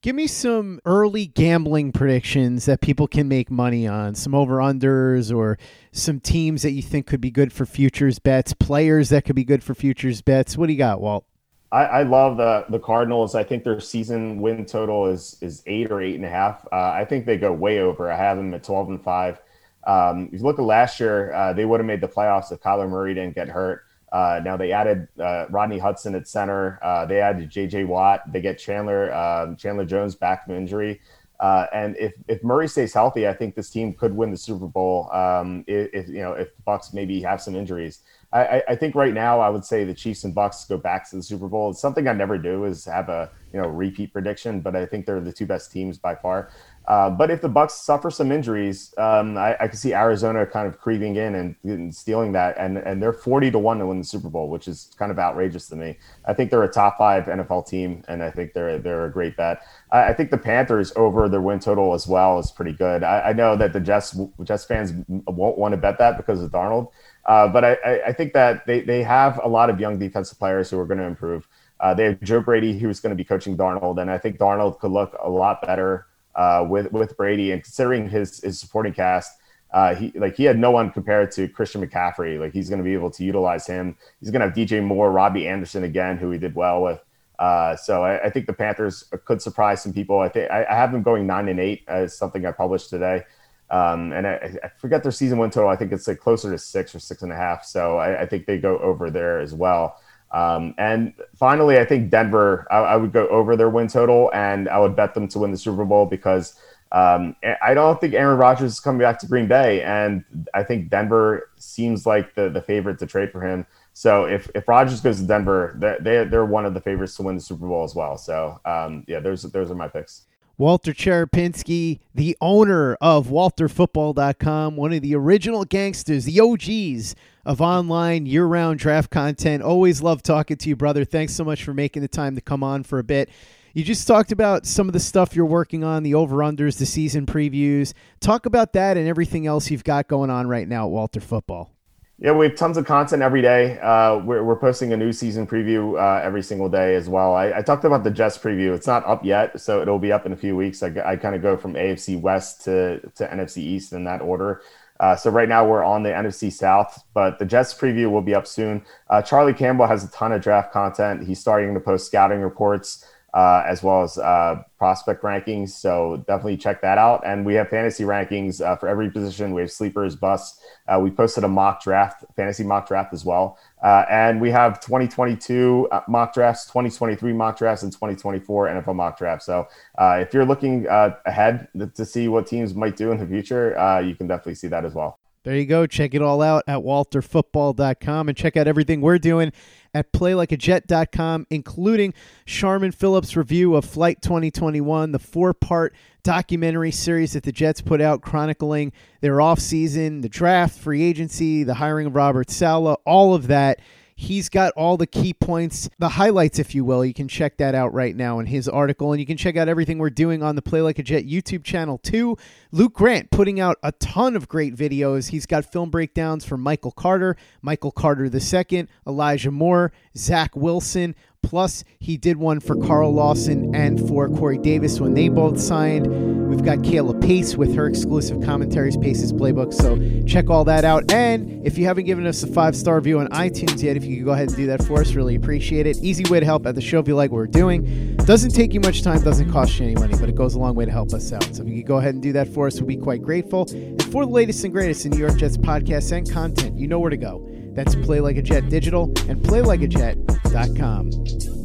Give 0.01 0.15
me 0.15 0.27
some 0.27 0.79
early 0.85 1.25
gambling 1.25 1.91
predictions 1.91 2.65
that 2.65 2.79
people 2.79 3.07
can 3.07 3.27
make 3.27 3.49
money 3.49 3.87
on, 3.87 4.13
some 4.13 4.35
over 4.35 4.57
unders 4.57 5.35
or 5.35 5.57
some 5.91 6.19
teams 6.19 6.61
that 6.61 6.71
you 6.71 6.83
think 6.83 7.07
could 7.07 7.21
be 7.21 7.31
good 7.31 7.51
for 7.51 7.65
futures 7.65 8.19
bets, 8.19 8.53
players 8.53 9.09
that 9.09 9.25
could 9.25 9.35
be 9.35 9.43
good 9.43 9.63
for 9.63 9.73
futures 9.73 10.21
bets. 10.21 10.55
What 10.55 10.67
do 10.67 10.73
you 10.73 10.77
got, 10.77 11.01
Walt? 11.01 11.25
I, 11.71 11.85
I 11.85 12.03
love 12.03 12.37
the 12.37 12.65
the 12.69 12.79
Cardinals. 12.79 13.33
I 13.33 13.43
think 13.43 13.63
their 13.63 13.79
season 13.79 14.39
win 14.41 14.65
total 14.65 15.07
is 15.07 15.37
is 15.41 15.63
eight 15.65 15.91
or 15.91 16.01
eight 16.01 16.15
and 16.15 16.25
a 16.25 16.29
half. 16.29 16.63
Uh, 16.71 16.91
I 16.91 17.05
think 17.05 17.25
they 17.25 17.37
go 17.37 17.51
way 17.51 17.79
over. 17.79 18.11
I 18.11 18.15
have 18.15 18.37
them 18.37 18.53
at 18.53 18.63
twelve 18.63 18.89
and 18.89 19.03
five. 19.03 19.41
Um, 19.87 20.29
if 20.31 20.39
you 20.39 20.45
look 20.45 20.59
at 20.59 20.65
last 20.65 20.99
year, 20.99 21.33
uh, 21.33 21.53
they 21.53 21.65
would 21.65 21.79
have 21.79 21.87
made 21.87 22.01
the 22.01 22.07
playoffs 22.07 22.51
if 22.51 22.59
Kyler 22.59 22.87
Murray 22.87 23.15
didn't 23.15 23.35
get 23.35 23.49
hurt. 23.49 23.84
Uh, 24.15 24.39
now 24.45 24.55
they 24.55 24.71
added 24.71 25.09
uh, 25.19 25.45
Rodney 25.49 25.77
Hudson 25.77 26.15
at 26.15 26.25
center. 26.25 26.79
Uh, 26.81 27.05
they 27.05 27.19
added 27.19 27.49
J.J. 27.49 27.83
Watt. 27.83 28.21
They 28.31 28.39
get 28.39 28.57
Chandler 28.57 29.13
um, 29.13 29.57
Chandler 29.57 29.83
Jones 29.83 30.15
back 30.15 30.45
from 30.45 30.55
injury. 30.55 31.01
Uh, 31.41 31.65
and 31.73 31.97
if, 31.97 32.13
if 32.29 32.41
Murray 32.41 32.69
stays 32.69 32.93
healthy, 32.93 33.27
I 33.27 33.33
think 33.33 33.55
this 33.55 33.69
team 33.69 33.91
could 33.93 34.15
win 34.15 34.31
the 34.31 34.37
Super 34.37 34.67
Bowl. 34.67 35.11
Um, 35.11 35.65
if, 35.67 35.89
if, 35.93 36.07
you 36.07 36.21
know 36.21 36.31
if 36.31 36.55
the 36.55 36.61
Bucs 36.65 36.93
maybe 36.93 37.21
have 37.23 37.41
some 37.41 37.57
injuries, 37.57 38.03
I, 38.35 38.63
I, 38.69 38.75
think 38.75 38.95
right 38.95 39.13
now 39.13 39.39
I 39.39 39.47
would 39.47 39.63
say 39.63 39.85
the 39.85 39.93
Chiefs 39.93 40.25
and 40.25 40.35
Bucs 40.35 40.67
go 40.67 40.77
back 40.77 41.09
to 41.09 41.15
the 41.15 41.23
Super 41.23 41.47
Bowl. 41.47 41.69
It's 41.69 41.79
something 41.79 42.07
I 42.07 42.13
never 42.13 42.37
do 42.37 42.65
is 42.65 42.83
have 42.85 43.07
a 43.07 43.29
you 43.53 43.61
know 43.61 43.67
repeat 43.67 44.11
prediction, 44.11 44.59
but 44.59 44.75
I 44.75 44.85
think 44.85 45.05
they're 45.05 45.21
the 45.21 45.31
two 45.31 45.45
best 45.45 45.71
teams 45.71 45.97
by 45.97 46.15
far. 46.15 46.49
Uh, 46.87 47.09
but 47.09 47.31
if 47.31 47.41
the 47.41 47.49
Bucs 47.49 47.71
suffer 47.71 48.11
some 48.11 48.31
injuries, 48.31 48.93
um, 48.97 49.37
I, 49.37 49.55
I 49.59 49.67
can 49.67 49.77
see 49.77 49.93
Arizona 49.93 50.45
kind 50.45 50.67
of 50.67 50.79
creeping 50.79 51.15
in 51.15 51.33
and, 51.33 51.55
and, 51.63 51.95
stealing 51.95 52.33
that, 52.33 52.57
and 52.59 52.77
and 52.77 53.01
they're 53.01 53.13
forty 53.13 53.49
to 53.49 53.57
one 53.57 53.79
to 53.79 53.87
win 53.87 53.99
the 53.99 54.03
Super 54.03 54.29
Bowl, 54.29 54.49
which 54.49 54.67
is 54.67 54.91
kind 54.99 55.11
of 55.11 55.17
outrageous 55.17 55.69
to 55.69 55.75
me. 55.77 55.97
I 56.25 56.33
think 56.33 56.51
they're 56.51 56.63
a 56.63 56.71
top 56.71 56.97
five 56.97 57.25
NFL 57.25 57.67
team, 57.67 58.03
and 58.07 58.21
I 58.21 58.29
think 58.29 58.53
they're 58.53 58.77
they're 58.77 59.05
a 59.05 59.11
great 59.11 59.37
bet. 59.37 59.61
I, 59.91 60.09
I 60.09 60.13
think 60.13 60.29
the 60.29 60.37
Panthers 60.37 60.91
over 60.97 61.29
their 61.29 61.41
win 61.41 61.59
total 61.59 61.93
as 61.93 62.05
well 62.05 62.37
is 62.37 62.51
pretty 62.51 62.73
good. 62.73 63.03
I, 63.03 63.29
I 63.29 63.33
know 63.33 63.55
that 63.55 63.71
the 63.71 63.79
Jets 63.79 64.19
Jets 64.43 64.65
fans 64.65 64.93
won't 65.07 65.57
want 65.57 65.71
to 65.71 65.77
bet 65.77 65.97
that 65.99 66.17
because 66.17 66.41
of 66.41 66.51
Darnold, 66.51 66.91
uh, 67.25 67.47
but 67.47 67.65
I, 67.65 68.01
I 68.07 68.13
think 68.13 68.33
that 68.33 68.65
they 68.65 68.81
they 68.81 69.03
have 69.03 69.39
a 69.43 69.47
lot 69.47 69.69
of 69.69 69.79
young 69.79 69.97
defensive 69.97 70.37
players 70.37 70.69
who 70.69 70.79
are 70.79 70.85
going 70.85 70.99
to 70.99 71.05
improve. 71.05 71.47
Uh, 71.79 71.93
they 71.93 72.05
have 72.05 72.21
Joe 72.21 72.39
Brady, 72.39 72.77
who's 72.77 72.99
going 72.99 73.11
to 73.11 73.15
be 73.15 73.23
coaching 73.23 73.57
Darnold, 73.57 74.01
and 74.01 74.09
I 74.09 74.17
think 74.17 74.37
Darnold 74.37 74.79
could 74.79 74.91
look 74.91 75.15
a 75.21 75.29
lot 75.29 75.61
better 75.61 76.07
uh, 76.35 76.65
with 76.67 76.91
with 76.91 77.17
Brady, 77.17 77.51
and 77.51 77.63
considering 77.63 78.09
his 78.09 78.41
his 78.41 78.59
supporting 78.59 78.93
cast, 78.93 79.31
uh, 79.71 79.95
he 79.95 80.11
like 80.15 80.35
he 80.35 80.43
had 80.43 80.57
no 80.57 80.71
one 80.71 80.91
compared 80.91 81.31
to 81.31 81.47
Christian 81.47 81.85
McCaffrey. 81.85 82.39
Like 82.39 82.53
he's 82.53 82.69
going 82.69 82.79
to 82.79 82.83
be 82.83 82.93
able 82.93 83.11
to 83.11 83.23
utilize 83.23 83.65
him. 83.65 83.97
He's 84.19 84.29
going 84.29 84.41
to 84.41 84.47
have 84.47 84.55
DJ 84.55 84.83
Moore, 84.83 85.11
Robbie 85.11 85.47
Anderson 85.47 85.83
again, 85.83 86.17
who 86.17 86.31
he 86.31 86.37
did 86.37 86.55
well 86.55 86.81
with. 86.81 87.03
Uh, 87.39 87.75
so 87.75 88.03
I, 88.03 88.23
I, 88.23 88.29
think 88.29 88.45
the 88.47 88.53
Panthers 88.53 89.11
could 89.25 89.41
surprise 89.41 89.83
some 89.83 89.91
people. 89.91 90.19
I 90.19 90.29
think 90.29 90.49
I, 90.49 90.65
I 90.69 90.73
have 90.73 90.93
them 90.93 91.03
going 91.03 91.27
nine 91.27 91.49
and 91.49 91.59
eight 91.59 91.83
as 91.87 92.17
something 92.17 92.45
I 92.45 92.53
published 92.53 92.89
today. 92.89 93.23
Um, 93.71 94.13
and 94.13 94.27
I, 94.27 94.57
I, 94.63 94.69
forget 94.77 95.01
their 95.01 95.11
season 95.11 95.39
win 95.39 95.49
total. 95.49 95.69
I 95.69 95.75
think 95.75 95.91
it's 95.91 96.07
like 96.07 96.19
closer 96.19 96.51
to 96.51 96.57
six 96.57 96.93
or 96.93 96.99
six 96.99 97.23
and 97.23 97.31
a 97.31 97.35
half. 97.35 97.65
So 97.65 97.97
I, 97.97 98.21
I 98.21 98.25
think 98.27 98.45
they 98.45 98.59
go 98.59 98.77
over 98.77 99.09
there 99.09 99.39
as 99.39 99.55
well. 99.55 99.99
Um, 100.31 100.75
and 100.77 101.13
finally, 101.35 101.79
I 101.79 101.85
think 101.85 102.11
Denver, 102.11 102.67
I, 102.69 102.77
I, 102.77 102.95
would 102.97 103.13
go 103.13 103.27
over 103.29 103.55
their 103.55 103.69
win 103.69 103.87
total 103.87 104.29
and 104.33 104.67
I 104.67 104.79
would 104.79 104.95
bet 104.95 105.13
them 105.13 105.27
to 105.29 105.39
win 105.39 105.51
the 105.51 105.57
Super 105.57 105.85
Bowl 105.85 106.05
because 106.05 106.59
um, 106.91 107.35
I 107.61 107.73
don't 107.73 107.99
think 107.99 108.13
Aaron 108.13 108.37
Rodgers 108.37 108.73
is 108.73 108.79
coming 108.79 108.99
back 108.99 109.17
to 109.19 109.27
Green 109.27 109.47
Bay. 109.47 109.81
And 109.81 110.23
I 110.53 110.63
think 110.63 110.89
Denver 110.89 111.49
seems 111.57 112.05
like 112.05 112.35
the, 112.35 112.49
the 112.49 112.61
favorite 112.61 112.99
to 112.99 113.07
trade 113.07 113.31
for 113.31 113.41
him. 113.41 113.65
So 113.93 114.25
if, 114.25 114.49
if 114.53 114.67
Rodgers 114.67 114.99
goes 114.99 115.21
to 115.21 115.27
Denver, 115.27 115.75
they're, 116.01 116.25
they're 116.25 116.45
one 116.45 116.65
of 116.65 116.73
the 116.73 116.81
favorites 116.81 117.15
to 117.15 117.23
win 117.23 117.35
the 117.35 117.41
Super 117.41 117.67
Bowl 117.67 117.83
as 117.83 117.95
well. 117.95 118.17
So 118.17 118.59
um, 118.65 119.05
yeah, 119.07 119.19
those, 119.19 119.43
those 119.43 119.71
are 119.71 119.75
my 119.75 119.87
picks. 119.87 120.23
Walter 120.57 120.93
Cherepinsky, 120.93 121.99
the 122.13 122.37
owner 122.39 122.95
of 123.01 123.27
WalterFootball.com, 123.27 124.77
one 124.77 124.93
of 124.93 125.01
the 125.01 125.13
original 125.13 125.65
gangsters, 125.65 126.23
the 126.23 126.39
OGs 126.39 127.13
of 127.45 127.59
online 127.59 128.25
year 128.25 128.45
round 128.45 128.79
draft 128.79 129.11
content. 129.11 129.61
Always 129.61 130.01
love 130.01 130.23
talking 130.23 130.55
to 130.55 130.69
you, 130.69 130.77
brother. 130.77 131.03
Thanks 131.03 131.33
so 131.33 131.43
much 131.43 131.61
for 131.63 131.73
making 131.73 132.03
the 132.03 132.07
time 132.07 132.35
to 132.35 132.41
come 132.41 132.63
on 132.63 132.83
for 132.83 132.99
a 132.99 133.03
bit. 133.03 133.29
You 133.73 133.83
just 133.83 134.07
talked 134.07 134.31
about 134.31 134.65
some 134.65 134.87
of 134.87 134.93
the 134.93 135.01
stuff 135.01 135.35
you're 135.35 135.45
working 135.45 135.83
on, 135.83 136.03
the 136.03 136.15
over 136.15 136.37
unders, 136.37 136.77
the 136.77 136.85
season 136.85 137.25
previews. 137.25 137.93
Talk 138.21 138.45
about 138.45 138.71
that 138.73 138.95
and 138.95 139.09
everything 139.09 139.45
else 139.47 139.69
you've 139.69 139.83
got 139.83 140.07
going 140.07 140.29
on 140.29 140.47
right 140.47 140.69
now 140.69 140.85
at 140.85 140.91
Walter 140.91 141.19
Football. 141.19 141.74
Yeah, 142.17 142.31
we 142.31 142.45
have 142.47 142.55
tons 142.55 142.77
of 142.77 142.85
content 142.85 143.21
every 143.21 143.41
day. 143.41 143.77
Uh, 143.79 144.19
we're, 144.19 144.41
we're 144.41 144.55
posting 144.55 144.93
a 144.93 144.97
new 144.97 145.11
season 145.11 145.45
preview 145.45 145.99
uh, 145.99 146.23
every 146.23 146.41
single 146.41 146.69
day 146.69 146.95
as 146.95 147.09
well. 147.09 147.35
I, 147.35 147.57
I, 147.57 147.61
talked 147.61 147.83
about 147.83 148.05
the 148.05 148.09
Jets 148.11 148.37
preview. 148.37 148.73
It's 148.73 148.87
not 148.87 149.05
up 149.05 149.25
yet, 149.25 149.59
so 149.59 149.81
it'll 149.81 149.99
be 149.99 150.13
up 150.13 150.25
in 150.25 150.31
a 150.31 150.35
few 150.37 150.55
weeks. 150.55 150.81
I, 150.81 150.93
I 151.05 151.17
kind 151.17 151.35
of 151.35 151.41
go 151.41 151.57
from 151.57 151.73
AFC 151.73 152.19
West 152.21 152.63
to, 152.63 153.01
to 153.15 153.27
NFC 153.27 153.57
East 153.57 153.91
in 153.91 154.05
that 154.05 154.21
order. 154.21 154.61
Uh, 154.97 155.13
so 155.17 155.29
right 155.29 155.49
now 155.49 155.67
we're 155.67 155.83
on 155.83 156.03
the 156.03 156.09
NFC 156.09 156.49
South, 156.49 157.03
but 157.13 157.37
the 157.37 157.43
Jets 157.43 157.73
preview 157.73 158.09
will 158.09 158.21
be 158.21 158.33
up 158.33 158.47
soon. 158.47 158.85
Uh, 159.09 159.21
Charlie 159.21 159.53
Campbell 159.53 159.87
has 159.87 160.05
a 160.05 160.11
ton 160.11 160.31
of 160.31 160.41
draft 160.41 160.71
content. 160.71 161.27
He's 161.27 161.39
starting 161.39 161.73
to 161.73 161.81
post 161.81 162.05
scouting 162.05 162.39
reports 162.39 163.05
uh, 163.35 163.63
as 163.67 163.83
well 163.83 164.01
as 164.01 164.17
uh, 164.17 164.63
prospect 164.77 165.21
rankings. 165.21 165.71
So 165.71 166.23
definitely 166.25 166.55
check 166.55 166.81
that 166.81 166.97
out. 166.97 167.21
And 167.25 167.45
we 167.45 167.53
have 167.55 167.67
fantasy 167.67 168.05
rankings 168.05 168.65
uh, 168.65 168.77
for 168.77 168.87
every 168.87 169.11
position. 169.11 169.53
We 169.53 169.61
have 169.61 169.71
sleepers, 169.71 170.15
busts. 170.15 170.63
Uh, 170.87 171.01
we 171.01 171.11
posted 171.11 171.43
a 171.43 171.47
mock 171.49 171.83
draft, 171.83 172.23
fantasy 172.37 172.63
mock 172.63 172.87
draft 172.87 173.13
as 173.13 173.25
well. 173.25 173.57
Uh, 173.83 174.05
and 174.09 174.39
we 174.39 174.51
have 174.51 174.79
2022 174.79 175.89
uh, 175.91 175.99
mock 176.07 176.33
drafts, 176.33 176.65
2023 176.67 177.33
mock 177.33 177.57
drafts, 177.57 177.83
and 177.83 177.91
2024 177.91 178.67
NFL 178.67 178.95
mock 178.95 179.17
drafts. 179.17 179.45
So 179.45 179.67
if 179.99 180.33
you're 180.33 180.45
looking 180.45 180.87
ahead 180.87 181.67
to 181.95 182.05
see 182.05 182.29
what 182.29 182.47
teams 182.47 182.73
might 182.73 182.95
do 182.95 183.11
in 183.11 183.17
the 183.17 183.27
future, 183.27 184.01
you 184.05 184.15
can 184.15 184.27
definitely 184.27 184.55
see 184.55 184.69
that 184.69 184.85
as 184.85 184.93
well. 184.93 185.19
There 185.45 185.55
you 185.55 185.67
go. 185.67 185.85
Check 185.85 186.15
it 186.15 186.23
all 186.23 186.41
out 186.41 186.63
at 186.65 186.79
walterfootball.com 186.79 188.29
and 188.29 188.35
check 188.35 188.57
out 188.57 188.67
everything 188.67 188.99
we're 188.99 189.19
doing 189.19 189.53
at 189.93 190.11
playlikeajet.com, 190.11 191.45
including 191.51 192.15
Sharman 192.45 192.91
Phillips' 192.91 193.37
review 193.37 193.75
of 193.75 193.85
Flight 193.85 194.23
2021, 194.23 195.11
the 195.11 195.19
four 195.19 195.53
part 195.53 195.93
documentary 196.23 196.89
series 196.89 197.33
that 197.33 197.43
the 197.43 197.51
Jets 197.51 197.79
put 197.79 198.01
out 198.01 198.23
chronicling 198.23 198.91
their 199.21 199.35
offseason, 199.35 200.23
the 200.23 200.29
draft, 200.29 200.79
free 200.79 201.03
agency, 201.03 201.63
the 201.63 201.75
hiring 201.75 202.07
of 202.07 202.15
Robert 202.15 202.49
Saleh, 202.49 202.97
all 203.05 203.35
of 203.35 203.45
that. 203.45 203.79
He's 204.17 204.47
got 204.47 204.71
all 204.77 204.95
the 204.95 205.07
key 205.07 205.33
points, 205.33 205.89
the 205.99 206.09
highlights, 206.09 206.57
if 206.57 206.73
you 206.73 206.85
will. 206.85 207.03
You 207.03 207.13
can 207.13 207.27
check 207.27 207.57
that 207.57 207.75
out 207.75 207.93
right 207.93 208.15
now 208.15 208.39
in 208.39 208.45
his 208.45 208.69
article. 208.69 209.11
And 209.11 209.19
you 209.19 209.25
can 209.25 209.37
check 209.37 209.57
out 209.57 209.67
everything 209.67 209.97
we're 209.97 210.09
doing 210.09 210.41
on 210.41 210.55
the 210.55 210.61
Play 210.61 210.81
Like 210.81 210.99
a 210.99 211.03
Jet 211.03 211.25
YouTube 211.25 211.63
channel, 211.63 211.97
too. 211.97 212.37
Luke 212.71 212.93
Grant 212.93 213.29
putting 213.29 213.59
out 213.59 213.77
a 213.83 213.91
ton 213.93 214.35
of 214.35 214.47
great 214.47 214.75
videos. 214.75 215.29
He's 215.29 215.45
got 215.45 215.71
film 215.71 215.89
breakdowns 215.89 216.45
for 216.45 216.57
Michael 216.57 216.91
Carter, 216.91 217.35
Michael 217.61 217.91
Carter 217.91 218.25
II, 218.25 218.87
Elijah 219.05 219.51
Moore, 219.51 219.91
Zach 220.15 220.55
Wilson, 220.55 221.15
Plus, 221.45 221.83
he 221.99 222.17
did 222.17 222.37
one 222.37 222.59
for 222.59 222.75
Carl 222.75 223.13
Lawson 223.13 223.75
and 223.75 223.99
for 224.07 224.27
Corey 224.29 224.57
Davis 224.57 224.99
when 224.99 225.13
they 225.13 225.29
both 225.29 225.59
signed. 225.59 226.34
We've 226.55 226.63
got 226.63 226.77
Kayla 226.77 227.21
Pace 227.21 227.57
with 227.57 227.75
her 227.75 227.85
exclusive 227.85 228.41
commentaries, 228.41 228.95
Pace's 228.95 229.33
Playbook. 229.33 229.73
So 229.73 229.99
check 230.25 230.49
all 230.49 230.63
that 230.63 230.85
out. 230.85 231.11
And 231.11 231.67
if 231.67 231.77
you 231.77 231.85
haven't 231.85 232.05
given 232.05 232.25
us 232.25 232.43
a 232.43 232.47
five 232.47 232.77
star 232.77 232.95
review 232.95 233.19
on 233.19 233.27
iTunes 233.27 233.83
yet, 233.83 233.97
if 233.97 234.05
you 234.05 234.15
could 234.15 234.25
go 234.25 234.31
ahead 234.31 234.47
and 234.47 234.55
do 234.55 234.65
that 234.67 234.81
for 234.81 235.01
us, 235.01 235.15
really 235.15 235.35
appreciate 235.35 235.85
it. 235.85 235.97
Easy 235.97 236.23
way 236.29 236.39
to 236.39 236.45
help 236.45 236.65
at 236.65 236.73
the 236.73 236.81
show 236.81 236.99
if 236.99 237.09
you 237.09 237.15
like 237.15 237.29
what 237.29 237.39
we're 237.39 237.47
doing. 237.47 238.15
Doesn't 238.15 238.51
take 238.51 238.73
you 238.73 238.79
much 238.79 239.03
time, 239.03 239.21
doesn't 239.21 239.51
cost 239.51 239.77
you 239.79 239.85
any 239.85 239.95
money, 239.95 240.15
but 240.17 240.29
it 240.29 240.35
goes 240.35 240.55
a 240.55 240.59
long 240.59 240.75
way 240.75 240.85
to 240.85 240.91
help 240.91 241.13
us 241.13 241.33
out. 241.33 241.43
So 241.53 241.61
if 241.61 241.67
you 241.67 241.75
could 241.75 241.87
go 241.87 241.97
ahead 241.97 242.13
and 242.13 242.23
do 242.23 242.31
that 242.31 242.47
for 242.47 242.67
us, 242.67 242.79
we'll 242.79 242.87
be 242.87 242.95
quite 242.95 243.21
grateful. 243.21 243.67
And 243.69 244.01
for 244.05 244.25
the 244.25 244.31
latest 244.31 244.63
and 244.63 244.71
greatest 244.71 245.05
in 245.05 245.11
New 245.11 245.19
York 245.19 245.35
Jets 245.35 245.57
podcasts 245.57 246.15
and 246.15 246.31
content, 246.31 246.79
you 246.79 246.87
know 246.87 246.99
where 246.99 247.09
to 247.09 247.17
go. 247.17 247.45
That's 247.73 247.95
Play 247.95 248.21
Like 248.21 248.37
a 248.37 248.41
Jet 248.41 248.69
Digital 248.69 249.11
and 249.27 249.43
PlayLikeAJet.com. 249.43 251.64